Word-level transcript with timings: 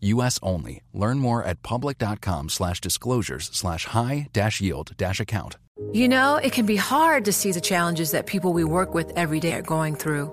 U.S. 0.00 0.38
only. 0.42 0.82
Learn 0.92 1.18
more 1.18 1.42
at 1.42 1.62
public.com 1.62 2.50
slash 2.50 2.80
disclosures 2.80 3.50
slash 3.52 3.86
high 3.86 4.28
dash 4.32 4.60
yield 4.60 4.92
dash 4.96 5.20
account. 5.20 5.56
You 5.92 6.08
know, 6.08 6.36
it 6.36 6.52
can 6.52 6.66
be 6.66 6.76
hard 6.76 7.24
to 7.26 7.32
see 7.32 7.52
the 7.52 7.60
challenges 7.60 8.10
that 8.10 8.26
people 8.26 8.52
we 8.52 8.64
work 8.64 8.94
with 8.94 9.12
every 9.16 9.38
day 9.40 9.54
are 9.54 9.62
going 9.62 9.94
through. 9.94 10.32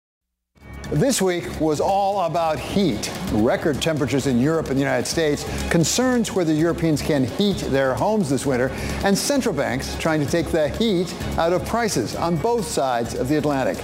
This 0.91 1.21
week 1.21 1.61
was 1.61 1.79
all 1.79 2.25
about 2.25 2.59
heat. 2.59 3.09
Record 3.31 3.81
temperatures 3.81 4.27
in 4.27 4.41
Europe 4.41 4.67
and 4.67 4.75
the 4.75 4.81
United 4.81 5.07
States, 5.07 5.45
concerns 5.69 6.33
whether 6.33 6.51
Europeans 6.51 7.01
can 7.01 7.23
heat 7.23 7.59
their 7.69 7.93
homes 7.93 8.29
this 8.29 8.45
winter, 8.45 8.67
and 9.05 9.17
central 9.17 9.55
banks 9.55 9.95
trying 9.95 10.19
to 10.19 10.25
take 10.29 10.47
the 10.47 10.67
heat 10.67 11.15
out 11.37 11.53
of 11.53 11.65
prices 11.65 12.17
on 12.17 12.35
both 12.35 12.67
sides 12.67 13.13
of 13.13 13.29
the 13.29 13.37
Atlantic. 13.37 13.77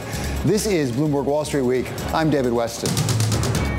This 0.43 0.67
is 0.67 0.91
Bloomberg 0.91 1.23
Wall 1.23 1.45
Street 1.45 1.61
Week. 1.61 1.89
I'm 2.13 2.29
David 2.29 2.51
Westin. 2.51 2.91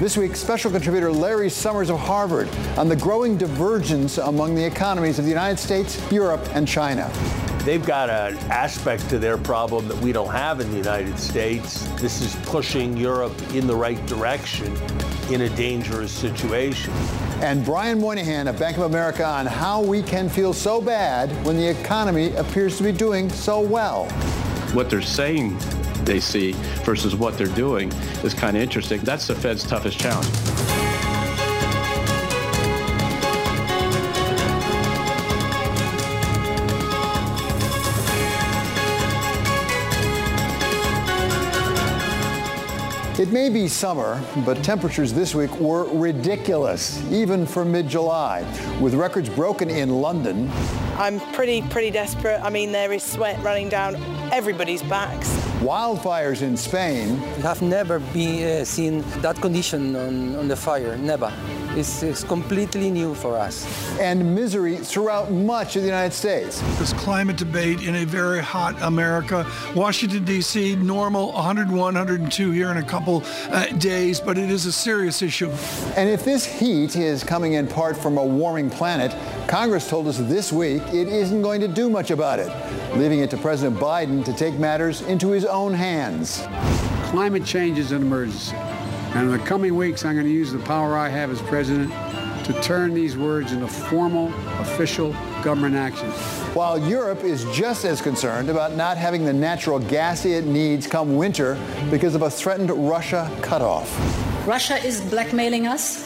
This 0.00 0.16
week, 0.16 0.34
special 0.34 0.70
contributor 0.70 1.12
Larry 1.12 1.50
Summers 1.50 1.90
of 1.90 1.98
Harvard 1.98 2.48
on 2.78 2.88
the 2.88 2.96
growing 2.96 3.36
divergence 3.36 4.16
among 4.16 4.54
the 4.54 4.64
economies 4.64 5.18
of 5.18 5.26
the 5.26 5.30
United 5.30 5.58
States, 5.58 6.00
Europe, 6.10 6.48
and 6.54 6.66
China. 6.66 7.12
They've 7.68 7.84
got 7.84 8.08
an 8.08 8.38
aspect 8.50 9.10
to 9.10 9.18
their 9.18 9.36
problem 9.36 9.88
that 9.88 9.98
we 9.98 10.10
don't 10.10 10.32
have 10.32 10.60
in 10.60 10.70
the 10.70 10.76
United 10.78 11.18
States. 11.18 11.86
This 12.00 12.22
is 12.22 12.34
pushing 12.46 12.96
Europe 12.96 13.34
in 13.52 13.66
the 13.66 13.76
right 13.76 14.02
direction 14.06 14.74
in 15.30 15.42
a 15.42 15.50
dangerous 15.50 16.10
situation. 16.10 16.94
And 17.42 17.62
Brian 17.66 18.00
Moynihan 18.00 18.48
of 18.48 18.58
Bank 18.58 18.78
of 18.78 18.84
America 18.84 19.22
on 19.22 19.44
how 19.44 19.82
we 19.82 20.02
can 20.02 20.30
feel 20.30 20.54
so 20.54 20.80
bad 20.80 21.28
when 21.44 21.58
the 21.58 21.68
economy 21.68 22.34
appears 22.36 22.78
to 22.78 22.84
be 22.84 22.92
doing 22.92 23.28
so 23.28 23.60
well. 23.60 24.06
What 24.72 24.88
they're 24.88 25.02
saying 25.02 25.58
they 26.04 26.20
see 26.20 26.52
versus 26.86 27.14
what 27.16 27.36
they're 27.36 27.48
doing 27.48 27.92
is 28.24 28.32
kind 28.32 28.56
of 28.56 28.62
interesting. 28.62 29.02
That's 29.02 29.26
the 29.26 29.34
Fed's 29.34 29.62
toughest 29.62 30.00
challenge. 30.00 30.57
It 43.18 43.32
may 43.32 43.48
be 43.48 43.66
summer, 43.66 44.22
but 44.46 44.62
temperatures 44.62 45.12
this 45.12 45.34
week 45.34 45.52
were 45.58 45.92
ridiculous, 45.92 47.02
even 47.10 47.46
for 47.46 47.64
mid-July, 47.64 48.44
with 48.80 48.94
records 48.94 49.28
broken 49.28 49.68
in 49.68 49.90
London. 49.90 50.48
I'm 50.96 51.18
pretty, 51.32 51.62
pretty 51.62 51.90
desperate. 51.90 52.40
I 52.40 52.48
mean, 52.48 52.70
there 52.70 52.92
is 52.92 53.02
sweat 53.02 53.42
running 53.42 53.68
down 53.68 53.96
everybody's 54.32 54.82
backs. 54.82 55.28
Wildfires 55.60 56.42
in 56.42 56.56
Spain. 56.56 57.20
We 57.36 57.42
have 57.42 57.62
never 57.62 57.98
been 57.98 58.60
uh, 58.60 58.64
seen 58.64 59.02
that 59.22 59.36
condition 59.40 59.96
on, 59.96 60.36
on 60.36 60.48
the 60.48 60.56
fire, 60.56 60.96
never. 60.96 61.32
It's, 61.76 62.02
it's, 62.02 62.24
completely 62.24 62.90
new 62.90 63.14
for 63.14 63.36
us. 63.36 63.66
And 64.00 64.34
misery 64.34 64.76
throughout 64.76 65.30
much 65.30 65.76
of 65.76 65.82
the 65.82 65.88
United 65.88 66.14
States. 66.14 66.60
This 66.78 66.92
climate 66.92 67.36
debate 67.36 67.82
in 67.82 67.96
a 67.96 68.04
very 68.04 68.40
hot 68.42 68.74
America. 68.82 69.46
Washington, 69.74 70.24
D.C., 70.24 70.76
normal 70.76 71.32
101, 71.32 71.78
102 71.78 72.50
here 72.50 72.70
in 72.70 72.78
a 72.78 72.82
couple 72.82 73.22
uh, 73.50 73.66
days, 73.78 74.20
but 74.20 74.38
it 74.38 74.50
is 74.50 74.66
a 74.66 74.72
serious 74.72 75.22
issue. 75.22 75.50
And 75.96 76.08
if 76.08 76.24
this 76.24 76.44
heat 76.44 76.96
is 76.96 77.22
coming 77.22 77.52
in 77.54 77.66
part 77.66 77.96
from 77.96 78.18
a 78.18 78.24
warming 78.24 78.70
planet, 78.70 79.14
Congress 79.48 79.88
told 79.88 80.08
us 80.08 80.18
this 80.18 80.52
week 80.52 80.82
it 80.88 81.08
isn't 81.08 81.42
going 81.42 81.60
to 81.60 81.68
do 81.68 81.88
much 81.88 82.10
about 82.10 82.38
it, 82.38 82.48
leaving 82.98 83.20
it 83.20 83.30
to 83.30 83.36
President 83.36 83.78
Biden 83.78 84.24
to 84.24 84.32
take 84.32 84.58
matters 84.58 85.02
into 85.02 85.30
his 85.30 85.44
own 85.44 85.72
hands. 85.72 86.42
Climate 87.10 87.44
change 87.44 87.78
is 87.78 87.92
an 87.92 88.02
emergency. 88.02 88.56
And 89.14 89.30
in 89.30 89.30
the 89.30 89.38
coming 89.38 89.76
weeks, 89.76 90.04
I'm 90.04 90.14
going 90.14 90.26
to 90.26 90.32
use 90.32 90.52
the 90.52 90.58
power 90.58 90.96
I 90.96 91.08
have 91.08 91.30
as 91.30 91.40
president 91.42 91.92
to 92.44 92.60
turn 92.60 92.94
these 92.94 93.16
words 93.16 93.52
into 93.52 93.68
formal, 93.68 94.34
official 94.60 95.12
government 95.44 95.76
action. 95.76 96.10
While 96.54 96.76
Europe 96.76 97.22
is 97.22 97.44
just 97.52 97.84
as 97.84 98.02
concerned 98.02 98.50
about 98.50 98.74
not 98.74 98.96
having 98.96 99.24
the 99.24 99.32
natural 99.32 99.78
gas 99.78 100.24
it 100.24 100.44
needs 100.44 100.88
come 100.88 101.16
winter 101.16 101.56
because 101.90 102.16
of 102.16 102.22
a 102.22 102.30
threatened 102.30 102.70
Russia 102.70 103.30
cutoff. 103.42 103.88
Russia 104.46 104.76
is 104.84 105.00
blackmailing 105.02 105.68
us. 105.68 106.04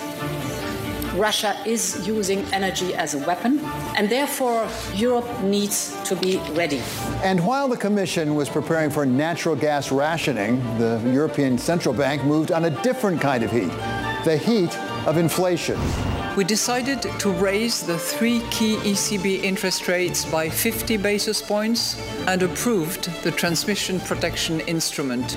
Russia 1.15 1.57
is 1.67 2.07
using 2.07 2.41
energy 2.53 2.95
as 2.95 3.15
a 3.15 3.19
weapon, 3.27 3.59
and 3.97 4.09
therefore 4.09 4.67
Europe 4.95 5.29
needs 5.43 5.95
to 6.05 6.17
be 6.17 6.39
ready. 6.53 6.83
And 7.23 7.45
while 7.45 7.69
the 7.69 7.77
Commission 7.77 8.35
was 8.35 8.49
preparing 8.49 8.91
for 8.91 9.05
natural 9.05 9.55
gas 9.55 9.93
rationing, 9.93 10.61
the 10.79 11.01
European 11.13 11.59
Central 11.59 11.95
Bank 11.95 12.25
moved 12.25 12.51
on 12.53 12.65
a 12.65 12.71
different 12.83 13.21
kind 13.21 13.43
of 13.43 13.51
heat 13.51 13.73
the 14.25 14.37
heat 14.37 14.79
of 15.07 15.17
inflation. 15.17 15.79
We 16.37 16.45
decided 16.45 17.03
to 17.03 17.31
raise 17.33 17.85
the 17.85 17.99
three 17.99 18.41
key 18.51 18.77
ECB 18.77 19.43
interest 19.43 19.89
rates 19.89 20.25
by 20.25 20.49
50 20.49 20.97
basis 20.97 21.43
points 21.43 21.99
and 22.29 22.43
approved 22.43 23.11
the 23.23 23.33
transmission 23.33 23.99
protection 24.01 24.61
instrument. 24.61 25.37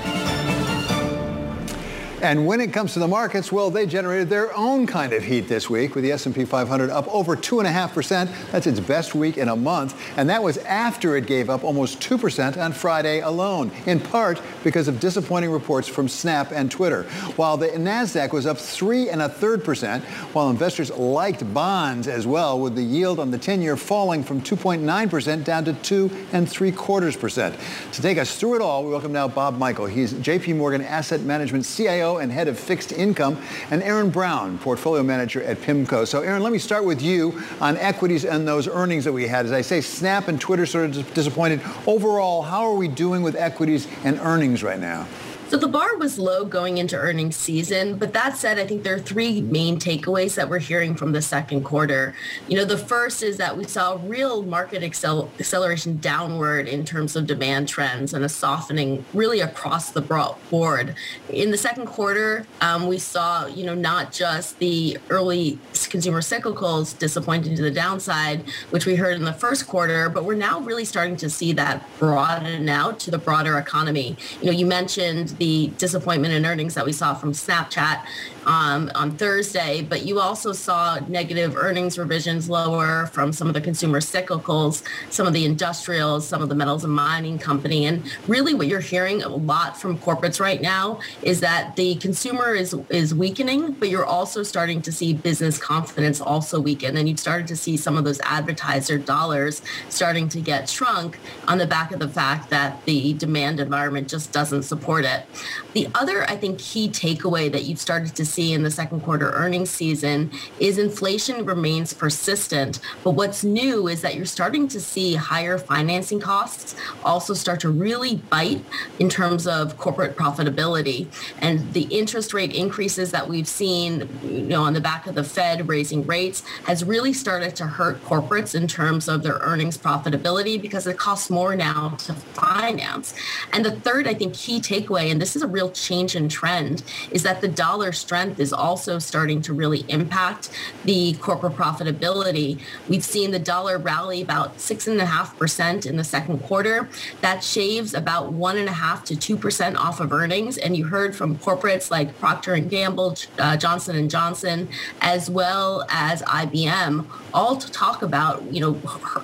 And 2.21 2.47
when 2.47 2.61
it 2.61 2.71
comes 2.71 2.93
to 2.93 2.99
the 2.99 3.07
markets, 3.09 3.51
well, 3.51 3.69
they 3.69 3.85
generated 3.85 4.29
their 4.29 4.55
own 4.55 4.87
kind 4.87 5.11
of 5.11 5.21
heat 5.21 5.49
this 5.49 5.69
week 5.69 5.95
with 5.95 6.05
the 6.05 6.13
S&P 6.13 6.45
500 6.45 6.89
up 6.89 7.13
over 7.13 7.35
2.5%. 7.35 8.51
That's 8.51 8.67
its 8.67 8.79
best 8.79 9.13
week 9.13 9.37
in 9.37 9.49
a 9.49 9.55
month. 9.55 10.01
And 10.17 10.29
that 10.29 10.41
was 10.41 10.57
after 10.59 11.17
it 11.17 11.27
gave 11.27 11.49
up 11.49 11.65
almost 11.65 11.99
2% 11.99 12.57
on 12.57 12.71
Friday 12.71 13.19
alone, 13.19 13.69
in 13.85 13.99
part 13.99 14.41
because 14.63 14.87
of 14.87 15.01
disappointing 15.01 15.51
reports 15.51 15.89
from 15.89 16.07
Snap 16.07 16.51
and 16.51 16.71
Twitter. 16.71 17.03
While 17.35 17.57
the 17.57 17.67
NASDAQ 17.67 18.31
was 18.31 18.45
up 18.45 18.57
three 18.57 19.09
and 19.09 19.21
a 19.21 19.27
third 19.27 19.65
percent, 19.65 20.03
while 20.33 20.49
investors 20.49 20.91
liked 20.91 21.53
bonds 21.53 22.07
as 22.07 22.25
well, 22.25 22.59
with 22.59 22.75
the 22.75 22.83
yield 22.83 23.19
on 23.19 23.29
the 23.29 23.37
10-year 23.37 23.75
falling 23.75 24.23
from 24.23 24.41
2.9% 24.41 25.43
down 25.43 25.65
to 25.65 25.73
two 25.73 26.09
and 26.31 26.49
three 26.49 26.71
quarters 26.71 27.17
percent. 27.17 27.55
To 27.91 28.01
take 28.01 28.17
us 28.17 28.39
through 28.39 28.55
it 28.55 28.61
all, 28.61 28.85
we 28.85 28.91
welcome 28.91 29.11
now 29.11 29.27
Bob 29.27 29.57
Michael. 29.57 29.85
He's 29.85 30.13
JP 30.13 30.55
Morgan 30.55 30.81
Asset 30.81 31.21
Management 31.21 31.65
CIO 31.65 32.04
and 32.05 32.31
head 32.31 32.47
of 32.47 32.57
fixed 32.57 32.91
income, 32.91 33.37
and 33.71 33.83
Erin 33.83 34.09
Brown, 34.09 34.57
portfolio 34.59 35.03
manager 35.03 35.43
at 35.43 35.57
PIMCO. 35.57 36.07
So 36.07 36.21
Aaron, 36.21 36.43
let 36.43 36.53
me 36.53 36.59
start 36.59 36.85
with 36.85 37.01
you 37.01 37.41
on 37.59 37.77
equities 37.77 38.25
and 38.25 38.47
those 38.47 38.67
earnings 38.67 39.03
that 39.05 39.13
we 39.13 39.27
had. 39.27 39.45
As 39.45 39.51
I 39.51 39.61
say, 39.61 39.81
Snap 39.81 40.27
and 40.27 40.39
Twitter 40.39 40.65
sort 40.65 40.85
of 40.85 41.13
disappointed. 41.13 41.61
Overall, 41.85 42.41
how 42.41 42.63
are 42.63 42.75
we 42.75 42.87
doing 42.87 43.23
with 43.23 43.35
equities 43.35 43.87
and 44.03 44.19
earnings 44.19 44.63
right 44.63 44.79
now? 44.79 45.07
So 45.47 45.57
the 45.57 45.67
bar 45.67 45.95
was 45.97 46.17
low 46.17 46.43
going 46.43 46.79
into 46.79 46.97
earnings 46.97 47.35
season, 47.35 47.97
but 47.97 48.13
that 48.13 48.35
said, 48.35 48.57
I 48.57 48.65
think 48.65 48.81
there 48.81 48.95
are 48.95 48.99
three 48.99 49.41
main 49.41 49.79
takeaways 49.79 50.33
that 50.35 50.49
we're 50.49 50.57
hearing 50.57 50.95
from 50.95 51.11
the 51.11 51.21
second 51.21 51.63
quarter. 51.63 52.15
You 52.47 52.57
know, 52.57 52.65
the 52.65 52.79
first 52.79 53.21
is 53.21 53.37
that 53.37 53.55
we 53.55 53.63
saw 53.65 53.99
real 54.05 54.41
market 54.41 54.81
accel- 54.81 55.29
acceleration 55.39 55.97
downward 55.97 56.67
in 56.67 56.83
terms 56.83 57.15
of 57.15 57.27
demand 57.27 57.69
trends 57.69 58.11
and 58.11 58.25
a 58.25 58.29
softening 58.29 59.05
really 59.13 59.39
across 59.39 59.91
the 59.91 60.01
board. 60.01 60.95
In 61.29 61.51
the 61.51 61.57
second 61.57 61.85
quarter, 61.85 62.47
um, 62.61 62.87
we 62.87 62.97
saw, 62.97 63.45
you 63.45 63.67
know, 63.67 63.75
not 63.75 64.11
just 64.11 64.57
the 64.57 64.97
early 65.11 65.59
consumer 65.89 66.21
cyclicals 66.21 66.97
disappointing 66.97 67.55
to 67.55 67.61
the 67.61 67.71
downside, 67.71 68.43
which 68.71 68.87
we 68.87 68.95
heard 68.95 69.15
in 69.15 69.25
the 69.25 69.33
first 69.33 69.67
quarter, 69.67 70.09
but 70.09 70.25
we're 70.25 70.33
now 70.33 70.59
really 70.61 70.85
starting 70.85 71.15
to 71.17 71.29
see 71.29 71.53
that 71.53 71.85
broaden 71.99 72.67
out 72.67 72.99
to 73.01 73.11
the 73.11 73.19
broader 73.19 73.59
economy. 73.59 74.17
You 74.41 74.47
know, 74.47 74.51
you 74.51 74.65
mentioned 74.65 75.34
the 75.37 75.67
disappointment 75.77 76.33
in 76.33 76.45
earnings 76.45 76.73
that 76.75 76.85
we 76.85 76.91
saw 76.91 77.13
from 77.13 77.31
Snapchat 77.31 78.03
um, 78.45 78.91
on 78.95 79.17
Thursday, 79.17 79.81
but 79.81 80.05
you 80.05 80.19
also 80.19 80.53
saw 80.53 80.99
negative 81.07 81.55
earnings 81.55 81.97
revisions 81.97 82.49
lower 82.49 83.07
from 83.07 83.33
some 83.33 83.47
of 83.47 83.53
the 83.53 83.61
consumer 83.61 83.99
cyclicals, 83.99 84.83
some 85.09 85.27
of 85.27 85.33
the 85.33 85.45
industrials, 85.45 86.27
some 86.27 86.41
of 86.41 86.49
the 86.49 86.55
metals 86.55 86.83
and 86.83 86.93
mining 86.93 87.39
company. 87.39 87.85
And 87.85 88.03
really 88.27 88.53
what 88.53 88.67
you're 88.67 88.79
hearing 88.79 89.23
a 89.23 89.29
lot 89.29 89.79
from 89.79 89.97
corporates 89.97 90.39
right 90.39 90.61
now 90.61 90.99
is 91.21 91.39
that 91.41 91.75
the 91.75 91.95
consumer 91.95 92.53
is, 92.53 92.73
is 92.89 93.13
weakening, 93.13 93.73
but 93.73 93.89
you're 93.89 94.05
also 94.05 94.43
starting 94.43 94.81
to 94.83 94.91
see 94.91 95.13
business 95.13 95.57
confidence 95.57 96.21
also 96.21 96.59
weaken. 96.59 96.97
And 96.97 97.09
you've 97.09 97.19
started 97.19 97.47
to 97.47 97.55
see 97.55 97.77
some 97.77 97.97
of 97.97 98.03
those 98.03 98.19
advertiser 98.21 98.97
dollars 98.97 99.61
starting 99.89 100.29
to 100.29 100.41
get 100.41 100.69
shrunk 100.69 101.19
on 101.47 101.57
the 101.57 101.67
back 101.67 101.91
of 101.91 101.99
the 101.99 102.07
fact 102.07 102.49
that 102.51 102.83
the 102.85 103.13
demand 103.13 103.59
environment 103.59 104.07
just 104.07 104.31
doesn't 104.31 104.63
support 104.63 105.05
it. 105.05 105.24
The 105.73 105.87
other, 105.93 106.23
I 106.29 106.37
think, 106.37 106.59
key 106.59 106.89
takeaway 106.89 107.51
that 107.51 107.63
you've 107.63 107.79
started 107.79 108.15
to 108.15 108.25
see 108.25 108.53
in 108.53 108.63
the 108.63 108.71
second 108.71 109.01
quarter 109.01 109.31
earnings 109.31 109.69
season 109.69 110.31
is 110.59 110.77
inflation 110.77 111.45
remains 111.45 111.93
persistent. 111.93 112.79
But 113.03 113.11
what's 113.11 113.43
new 113.43 113.87
is 113.87 114.01
that 114.01 114.15
you're 114.15 114.25
starting 114.25 114.67
to 114.69 114.79
see 114.79 115.15
higher 115.15 115.57
financing 115.57 116.19
costs 116.19 116.75
also 117.03 117.33
start 117.33 117.59
to 117.61 117.69
really 117.69 118.15
bite 118.15 118.63
in 118.99 119.09
terms 119.09 119.47
of 119.47 119.77
corporate 119.77 120.15
profitability. 120.15 121.07
And 121.39 121.73
the 121.73 121.83
interest 121.83 122.33
rate 122.33 122.53
increases 122.53 123.11
that 123.11 123.27
we've 123.27 123.47
seen, 123.47 124.07
you 124.23 124.43
know, 124.43 124.63
on 124.63 124.73
the 124.73 124.81
back 124.81 125.07
of 125.07 125.15
the 125.15 125.23
Fed 125.23 125.67
raising 125.67 126.05
rates 126.05 126.41
has 126.65 126.83
really 126.83 127.13
started 127.13 127.55
to 127.57 127.65
hurt 127.65 128.01
corporates 128.03 128.55
in 128.55 128.67
terms 128.67 129.09
of 129.09 129.23
their 129.23 129.39
earnings 129.41 129.77
profitability 129.77 130.61
because 130.61 130.87
it 130.87 130.97
costs 130.97 131.29
more 131.29 131.55
now 131.55 131.89
to 131.99 132.13
finance. 132.13 133.13
And 133.51 133.65
the 133.65 133.71
third, 133.71 134.07
I 134.07 134.13
think, 134.13 134.33
key 134.33 134.59
takeaway, 134.59 135.11
and 135.15 135.21
this 135.21 135.37
is 135.37 135.41
a 135.41 135.47
real 135.47 135.71
change 135.71 136.13
in 136.13 136.27
trend, 136.27 136.83
is 137.09 137.23
that 137.23 137.39
the 137.39 137.47
dollar 137.47 137.93
strength 137.93 138.37
is 138.37 138.51
also 138.51 138.99
starting 138.99 139.41
to 139.43 139.53
really 139.53 139.85
impact 139.87 140.49
the 140.83 141.13
corporate 141.21 141.53
profitability. 141.53 142.59
We've 142.89 143.01
seen 143.01 143.31
the 143.31 143.39
dollar 143.39 143.77
rally 143.77 144.21
about 144.21 144.59
six 144.59 144.87
and 144.87 144.99
a 144.99 145.05
half 145.05 145.37
percent 145.37 145.85
in 145.85 145.95
the 145.95 146.03
second 146.03 146.39
quarter. 146.39 146.89
That 147.21 147.45
shaves 147.45 147.93
about 147.93 148.33
one 148.33 148.57
and 148.57 148.67
a 148.67 148.73
half 148.73 149.05
to 149.05 149.15
two 149.15 149.37
percent 149.37 149.77
off 149.77 150.01
of 150.01 150.11
earnings. 150.11 150.57
And 150.57 150.75
you 150.75 150.83
heard 150.83 151.15
from 151.15 151.37
corporates 151.37 151.89
like 151.89 152.19
Procter 152.19 152.53
and 152.53 152.69
Gamble, 152.69 153.15
uh, 153.39 153.55
Johnson 153.55 154.09
Johnson, 154.09 154.67
as 154.99 155.29
well 155.29 155.85
as 155.87 156.23
IBM, 156.23 157.05
all 157.33 157.55
to 157.55 157.71
talk 157.71 158.01
about 158.01 158.43
you 158.53 158.59
know 158.59 158.81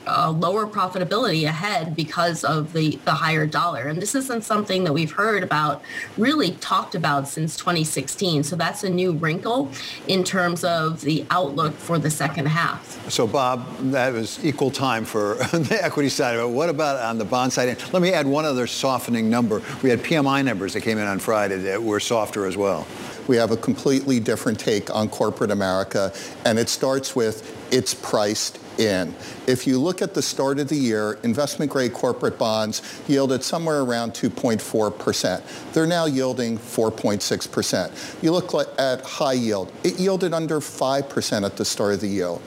uh, 0.08 0.32
lower 0.32 0.68
profitability 0.68 1.44
ahead 1.44 1.98
because 1.98 2.46
of 2.46 2.72
the 2.72 2.98
the 3.04 3.12
higher 3.12 3.46
dollar. 3.46 3.88
And 3.88 4.02
this 4.02 4.16
isn't 4.16 4.46
something 4.46 4.86
that 4.86 4.94
we've 4.94 5.12
heard 5.12 5.44
about 5.44 5.81
really 6.18 6.51
talked 6.51 6.95
about 6.95 7.28
since 7.28 7.56
2016. 7.57 8.44
So 8.44 8.56
that's 8.56 8.83
a 8.83 8.89
new 8.89 9.13
wrinkle 9.13 9.72
in 10.07 10.24
terms 10.24 10.63
of 10.63 11.01
the 11.01 11.25
outlook 11.30 11.74
for 11.74 12.00
the 12.00 12.10
second 12.10 12.48
half. 12.48 13.10
So, 13.10 13.28
Bob, 13.28 13.66
that 13.92 14.13
was 14.13 14.44
equal 14.44 14.72
time 14.72 15.06
for 15.06 15.36
the 15.54 15.80
equity 15.81 16.10
side 16.10 16.36
of 16.36 16.50
it. 16.50 16.54
What 16.54 16.69
about 16.69 17.00
on 17.00 17.18
the 17.18 17.25
bond 17.25 17.54
side? 17.54 17.69
And 17.69 17.94
let 17.94 18.01
me 18.01 18.13
add 18.13 18.28
one 18.28 18.45
other 18.45 18.68
softening 18.68 19.30
number. 19.30 19.62
We 19.81 19.89
had 19.89 20.00
PMI 20.00 20.44
numbers 20.44 20.74
that 20.74 20.81
came 20.81 20.98
in 20.98 21.07
on 21.07 21.19
Friday 21.19 21.57
that 21.57 21.81
were 21.81 22.00
softer 22.00 22.45
as 22.45 22.57
well. 22.57 22.88
We 23.27 23.38
have 23.38 23.51
a 23.51 23.57
completely 23.57 24.19
different 24.19 24.60
take 24.60 24.94
on 24.94 25.07
corporate 25.10 25.51
America, 25.51 26.12
and 26.45 26.57
it 26.57 26.69
starts 26.69 27.16
with 27.16 27.57
it's 27.72 27.94
priced 27.94 28.61
in. 28.78 29.14
If 29.48 29.68
you 29.68 29.80
look 29.80 30.02
at 30.02 30.14
the 30.14 30.22
start 30.22 30.60
of 30.60 30.70
the 30.70 30.76
year, 30.76 31.20
investment 31.24 31.72
grade 31.72 31.94
corporate 31.94 32.38
bonds 32.38 32.82
yielded 33.08 33.44
somewhere 33.44 33.82
around 33.82 34.14
2.4%. 34.14 35.74
They're 35.74 35.88
now 35.88 36.06
yielding 36.06 36.58
4.6%. 36.58 38.24
You 38.24 38.32
look 38.32 38.54
at 38.80 39.02
high 39.02 39.34
yield, 39.34 39.72
it 39.84 40.00
yielded 40.00 40.34
under 40.34 40.60
5% 40.60 41.46
at 41.46 41.58
the 41.58 41.66
start 41.66 41.94
of 41.96 42.02
the 42.02 42.08
year. 42.08 42.38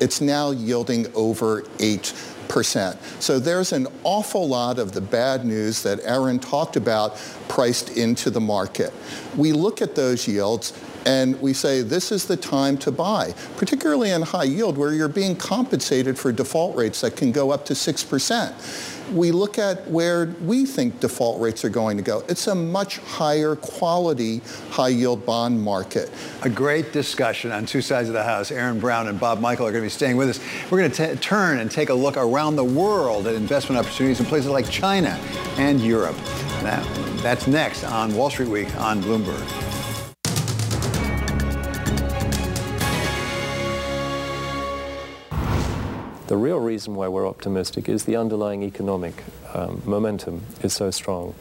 It's 0.00 0.20
now 0.20 0.50
yielding 0.50 1.12
over 1.14 1.64
8 1.78 2.14
percent. 2.50 3.00
So 3.20 3.38
there's 3.38 3.72
an 3.72 3.86
awful 4.02 4.48
lot 4.48 4.80
of 4.80 4.90
the 4.90 5.00
bad 5.00 5.44
news 5.44 5.82
that 5.84 6.00
Erin 6.02 6.40
talked 6.40 6.76
about 6.76 7.16
priced 7.48 7.96
into 7.96 8.28
the 8.28 8.40
market. 8.40 8.92
We 9.36 9.52
look 9.52 9.80
at 9.80 9.94
those 9.94 10.26
yields 10.26 10.72
and 11.06 11.40
we 11.40 11.52
say 11.52 11.82
this 11.82 12.12
is 12.12 12.26
the 12.26 12.36
time 12.36 12.76
to 12.78 12.90
buy, 12.90 13.34
particularly 13.56 14.10
in 14.10 14.22
high 14.22 14.44
yield 14.44 14.76
where 14.76 14.92
you're 14.92 15.08
being 15.08 15.36
compensated 15.36 16.18
for 16.18 16.32
default 16.32 16.76
rates 16.76 17.00
that 17.00 17.16
can 17.16 17.32
go 17.32 17.50
up 17.50 17.64
to 17.66 17.74
6%. 17.74 18.96
We 19.14 19.32
look 19.32 19.58
at 19.58 19.88
where 19.88 20.26
we 20.40 20.64
think 20.64 21.00
default 21.00 21.40
rates 21.40 21.64
are 21.64 21.68
going 21.68 21.96
to 21.96 22.02
go. 22.02 22.22
It's 22.28 22.46
a 22.46 22.54
much 22.54 22.98
higher 22.98 23.56
quality 23.56 24.40
high 24.70 24.88
yield 24.88 25.26
bond 25.26 25.60
market. 25.60 26.10
A 26.42 26.48
great 26.48 26.92
discussion 26.92 27.50
on 27.50 27.66
two 27.66 27.82
sides 27.82 28.08
of 28.08 28.14
the 28.14 28.22
house. 28.22 28.52
Erin 28.52 28.78
Browne 28.78 29.08
and 29.08 29.18
Bob 29.18 29.40
Michael 29.40 29.66
are 29.66 29.72
going 29.72 29.82
to 29.82 29.86
be 29.86 29.90
staying 29.90 30.16
with 30.16 30.28
us. 30.28 30.40
We're 30.70 30.78
going 30.78 30.92
to 30.92 31.16
turn 31.16 31.58
and 31.58 31.70
take 31.70 31.88
a 31.88 31.94
look 31.94 32.16
around 32.16 32.54
the 32.54 32.64
world 32.64 33.26
at 33.26 33.34
investment 33.34 33.84
opportunities 33.84 34.20
in 34.20 34.26
places 34.26 34.50
like 34.50 34.70
China 34.70 35.18
and 35.56 35.80
Europe. 35.80 36.16
Now, 36.62 36.80
that's 37.22 37.48
next 37.48 37.82
on 37.82 38.14
Wall 38.14 38.30
Street 38.30 38.48
Week 38.48 38.74
on 38.76 39.02
Bloomberg. 39.02 39.69
The 46.30 46.36
real 46.36 46.60
reason 46.60 46.94
why 46.94 47.08
we're 47.08 47.26
optimistic 47.26 47.88
is 47.88 48.04
the 48.04 48.14
underlying 48.14 48.62
economic 48.62 49.24
um, 49.52 49.82
momentum 49.84 50.42
is 50.62 50.72
so 50.72 50.92
strong. 50.92 51.34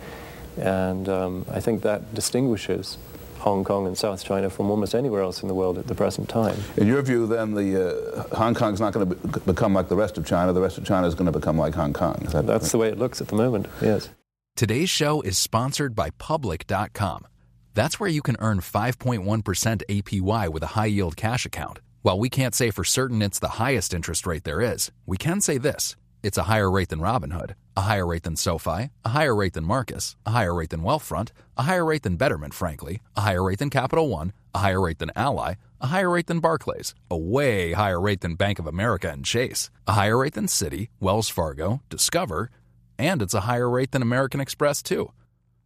And 0.58 1.08
um, 1.08 1.46
I 1.48 1.60
think 1.60 1.84
that 1.84 2.16
distinguishes 2.16 2.98
Hong 3.38 3.64
Kong 3.64 3.86
and 3.86 3.96
South 3.96 4.24
China 4.24 4.50
from 4.50 4.72
almost 4.72 4.96
anywhere 4.96 5.22
else 5.22 5.44
in 5.44 5.48
the 5.48 5.54
world 5.54 5.78
at 5.78 5.86
the 5.86 5.94
present 5.94 6.28
time. 6.28 6.58
In 6.76 6.88
your 6.88 7.04
view, 7.04 7.28
then, 7.28 7.54
the 7.54 8.26
uh, 8.32 8.36
Hong 8.36 8.56
Kong 8.56 8.74
is 8.74 8.80
not 8.80 8.94
going 8.94 9.08
to 9.08 9.16
be 9.16 9.40
become 9.46 9.76
like 9.76 9.90
the 9.90 9.96
rest 9.96 10.18
of 10.18 10.26
China. 10.26 10.54
The 10.54 10.62
rest 10.62 10.80
of 10.80 10.86
China 10.86 11.06
is 11.06 11.14
going 11.14 11.32
to 11.32 11.40
become 11.40 11.56
like 11.56 11.76
Hong 11.76 11.94
Kong. 11.94 12.26
That 12.32 12.48
That's 12.48 12.64
right? 12.64 12.72
the 12.72 12.78
way 12.80 12.88
it 12.90 12.98
looks 12.98 13.22
at 13.22 13.28
the 13.28 13.36
moment, 13.36 13.68
yes. 13.84 14.10
Today's 14.56 14.90
show 14.90 15.22
is 15.22 15.38
sponsored 15.38 15.94
by 15.94 16.10
Public.com. 16.18 17.28
That's 17.76 18.00
where 18.00 18.10
you 18.10 18.24
can 18.24 18.38
earn 18.40 18.60
5.1% 18.60 19.84
APY 19.88 20.50
with 20.50 20.64
a 20.64 20.74
high 20.74 20.88
yield 20.88 21.16
cash 21.16 21.46
account. 21.46 21.78
While 22.02 22.18
we 22.18 22.30
can't 22.30 22.56
say 22.56 22.72
for 22.72 22.86
certain 22.86 23.22
it's 23.22 23.40
the 23.40 23.60
highest 23.60 23.94
interest 23.94 24.26
rate 24.26 24.46
there 24.46 24.62
is, 24.62 24.90
we 25.06 25.18
can 25.18 25.42
say 25.42 25.58
this. 25.58 25.98
It's 26.24 26.38
a 26.38 26.44
higher 26.44 26.72
rate 26.72 26.88
than 26.88 27.00
Robinhood, 27.00 27.56
a 27.76 27.82
higher 27.82 28.06
rate 28.08 28.24
than 28.24 28.38
SoFi, 28.38 28.90
a 29.04 29.10
higher 29.10 29.36
rate 29.36 29.52
than 29.52 29.66
Marcus, 29.66 30.16
a 30.26 30.32
higher 30.32 30.54
rate 30.54 30.70
than 30.70 30.82
Wealthfront, 30.82 31.32
a 31.58 31.64
higher 31.64 31.84
rate 31.84 32.04
than 32.04 32.16
Betterment, 32.16 32.54
frankly, 32.54 33.02
a 33.18 33.22
higher 33.22 33.44
rate 33.44 33.60
than 33.60 33.70
Capital 33.70 34.08
One, 34.08 34.32
a 34.56 34.60
higher 34.60 34.80
rate 34.80 35.00
than 35.00 35.12
Ally, 35.14 35.56
a 35.82 35.88
higher 35.88 36.10
rate 36.10 36.28
than 36.28 36.40
Barclays, 36.40 36.96
a 37.12 37.18
way 37.18 37.74
higher 37.74 38.00
rate 38.00 38.22
than 38.22 38.36
Bank 38.36 38.60
of 38.60 38.68
America 38.68 39.10
and 39.10 39.26
Chase, 39.26 39.70
a 39.86 39.94
higher 39.94 40.18
rate 40.18 40.36
than 40.36 40.46
Citi, 40.46 40.88
Wells 41.02 41.28
Fargo, 41.28 41.82
Discover, 41.90 42.50
and 42.98 43.22
it's 43.22 43.34
a 43.34 43.42
higher 43.42 43.70
rate 43.70 43.92
than 43.92 44.02
American 44.02 44.40
Express, 44.40 44.82
too. 44.82 45.12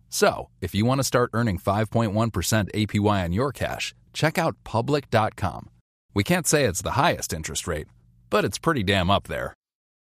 So, 0.09 0.49
if 0.61 0.73
you 0.73 0.83
want 0.83 0.97
to 0.97 1.03
start 1.03 1.29
earning 1.33 1.59
5.1% 1.59 2.71
APY 2.71 3.23
on 3.23 3.33
your 3.33 3.51
cash, 3.51 3.93
check 4.13 4.39
out 4.39 4.55
public.com. 4.63 5.69
We 6.15 6.23
can't 6.23 6.45
say 6.45 6.65
it's 6.65 6.83
the 6.83 6.91
highest 6.91 7.33
interest 7.33 7.67
rate, 7.67 7.87
but 8.29 8.45
it's 8.45 8.59
pretty 8.59 8.83
damn 8.83 9.09
up 9.09 9.27
there. 9.27 9.55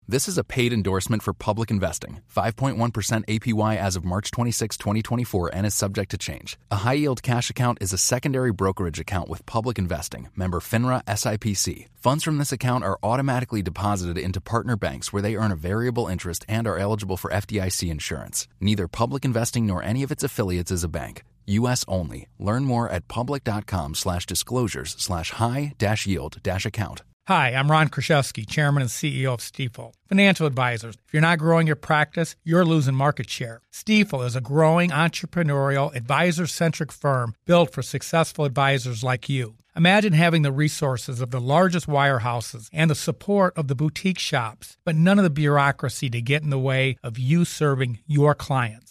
This 0.08 0.28
is 0.28 0.40
a 0.40 0.44
paid 0.44 0.74
endorsement 0.74 1.22
for 1.22 1.32
public 1.32 1.70
investing. 1.70 2.22
5.1% 2.36 3.26
APY 3.28 3.78
as 3.78 3.96
of 3.96 4.04
March 4.04 4.32
26, 4.32 4.76
2024, 4.78 5.52
and 5.54 5.68
is 5.68 5.76
subject 5.76 6.10
to 6.10 6.18
change. 6.18 6.58
A 6.72 6.78
high 6.78 6.94
yield 6.94 7.22
cash 7.22 7.52
account 7.52 7.78
is 7.82 7.94
a 7.94 8.00
secondary 8.00 8.52
brokerage 8.52 9.00
account 9.00 9.30
with 9.30 9.46
public 9.46 9.78
investing. 9.78 10.30
Member 10.36 10.60
FINRA 10.60 11.04
SIPC. 11.06 11.88
Funds 11.94 12.24
from 12.24 12.40
this 12.40 12.52
account 12.52 12.84
are 12.84 12.98
automatically 13.04 13.62
deposited 13.62 14.18
into 14.18 14.42
partner 14.42 14.76
banks 14.76 15.14
where 15.14 15.22
they 15.22 15.36
earn 15.36 15.52
a 15.52 15.56
variable 15.56 16.08
interest 16.08 16.44
and 16.50 16.68
are 16.68 16.80
eligible 16.80 17.16
for 17.16 17.30
FDIC 17.30 17.92
insurance. 17.92 18.48
Neither 18.60 18.88
public 18.88 19.24
investing 19.24 19.68
nor 19.68 19.84
any 19.84 20.02
of 20.02 20.12
its 20.12 20.24
affiliates 20.24 20.72
is 20.72 20.84
a 20.84 20.90
bank. 20.90 21.24
U.S. 21.60 21.86
only. 21.88 22.28
Learn 22.40 22.64
more 22.64 22.90
at 22.90 23.08
public.com 23.08 23.96
slash 23.96 24.26
disclosures 24.26 24.96
slash 25.00 25.32
high 25.32 25.74
dash 25.78 26.06
yield 26.06 26.38
dash 26.44 26.66
account. 26.66 27.04
Hi, 27.28 27.54
I'm 27.54 27.70
Ron 27.70 27.90
Kraszewski, 27.90 28.50
Chairman 28.50 28.82
and 28.82 28.90
CEO 28.90 29.34
of 29.34 29.40
Stifel. 29.42 29.94
Financial 30.10 30.48
advisors. 30.48 30.96
If 31.06 31.14
you're 31.14 31.22
not 31.22 31.38
growing 31.38 31.68
your 31.68 31.76
practice, 31.76 32.36
you're 32.44 32.66
losing 32.66 32.96
market 32.96 33.30
share. 33.30 33.62
Stifel 33.72 34.26
is 34.26 34.36
a 34.36 34.42
growing 34.42 34.90
entrepreneurial, 34.90 35.96
advisor 35.96 36.48
centric 36.48 36.92
firm 36.92 37.36
built 37.46 37.72
for 37.72 37.84
successful 37.84 38.44
advisors 38.44 39.04
like 39.04 39.30
you. 39.30 39.54
Imagine 39.76 40.14
having 40.14 40.42
the 40.42 40.52
resources 40.52 41.22
of 41.22 41.32
the 41.32 41.40
largest 41.40 41.88
wirehouses 41.88 42.70
and 42.74 42.90
the 42.90 42.96
support 42.96 43.56
of 43.56 43.68
the 43.70 43.76
boutique 43.76 44.20
shops, 44.20 44.78
but 44.84 44.96
none 44.96 45.18
of 45.18 45.24
the 45.24 45.30
bureaucracy 45.30 46.10
to 46.10 46.22
get 46.22 46.44
in 46.44 46.50
the 46.50 46.60
way 46.60 46.98
of 47.04 47.18
you 47.18 47.46
serving 47.46 48.00
your 48.06 48.36
clients. 48.36 48.91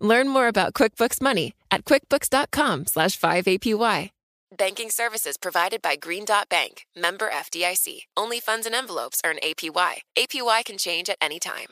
Learn 0.00 0.28
more 0.28 0.48
about 0.48 0.74
QuickBooks 0.74 1.22
Money 1.22 1.54
at 1.70 1.84
quickbooks.com 1.84 2.86
slash 2.86 3.18
5APY. 3.18 4.10
Banking 4.56 4.90
services 4.90 5.36
provided 5.36 5.82
by 5.82 5.96
Green 5.96 6.24
Dot 6.24 6.48
Bank, 6.48 6.86
member 6.96 7.28
FDIC. 7.28 8.06
Only 8.16 8.40
funds 8.40 8.64
and 8.64 8.74
envelopes 8.74 9.20
earn 9.24 9.36
APY. 9.42 10.02
APY 10.16 10.64
can 10.64 10.78
change 10.78 11.10
at 11.10 11.18
any 11.20 11.38
time. 11.40 11.66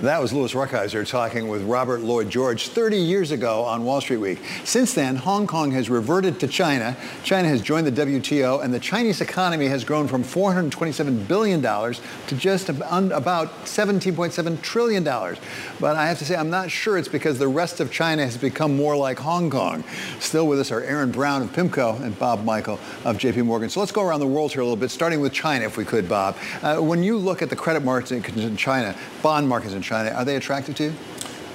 That 0.00 0.20
was 0.20 0.32
Louis 0.32 0.52
Rukeyser 0.52 1.06
talking 1.06 1.46
with 1.46 1.62
Robert 1.62 2.00
Lloyd 2.00 2.28
George 2.28 2.68
30 2.68 2.96
years 2.96 3.30
ago 3.30 3.62
on 3.62 3.84
Wall 3.84 4.00
Street 4.00 4.16
Week. 4.16 4.40
Since 4.64 4.94
then, 4.94 5.14
Hong 5.14 5.46
Kong 5.46 5.70
has 5.72 5.88
reverted 5.88 6.40
to 6.40 6.48
China. 6.48 6.96
China 7.22 7.46
has 7.46 7.62
joined 7.62 7.86
the 7.86 7.92
WTO, 7.92 8.64
and 8.64 8.74
the 8.74 8.80
Chinese 8.80 9.20
economy 9.20 9.66
has 9.68 9.84
grown 9.84 10.08
from 10.08 10.24
$427 10.24 11.28
billion 11.28 11.62
to 11.62 12.36
just 12.36 12.68
about 12.68 13.48
$17.7 13.64 14.62
trillion. 14.62 15.04
But 15.04 15.94
I 15.94 16.08
have 16.08 16.18
to 16.18 16.24
say, 16.24 16.34
I'm 16.34 16.50
not 16.50 16.70
sure 16.70 16.98
it's 16.98 17.06
because 17.06 17.38
the 17.38 17.46
rest 17.46 17.78
of 17.78 17.92
China 17.92 18.24
has 18.24 18.36
become 18.36 18.74
more 18.74 18.96
like 18.96 19.20
Hong 19.20 19.50
Kong. 19.50 19.84
Still 20.18 20.48
with 20.48 20.58
us 20.58 20.72
are 20.72 20.80
Erin 20.80 21.12
Browne 21.12 21.42
of 21.42 21.52
PIMCO 21.52 22.00
and 22.00 22.18
Bob 22.18 22.44
Michael 22.44 22.80
of 23.04 23.18
JP 23.18 23.44
Morgan. 23.44 23.68
So 23.68 23.78
let's 23.78 23.92
go 23.92 24.02
around 24.02 24.18
the 24.18 24.26
world 24.26 24.52
here 24.52 24.62
a 24.62 24.64
little 24.64 24.74
bit, 24.74 24.90
starting 24.90 25.20
with 25.20 25.32
China, 25.32 25.66
if 25.66 25.76
we 25.76 25.84
could, 25.84 26.08
Bob. 26.08 26.36
Uh, 26.60 26.78
when 26.78 27.04
you 27.04 27.18
look 27.18 27.40
at 27.40 27.50
the 27.50 27.56
credit 27.56 27.84
markets 27.84 28.10
in 28.10 28.56
China, 28.56 28.96
bond 29.22 29.48
markets 29.48 29.74
in 29.74 29.81
China, 29.82 30.02
China. 30.02 30.16
Are 30.16 30.24
they 30.24 30.36
attractive 30.36 30.74
to 30.76 30.84
you? 30.84 30.94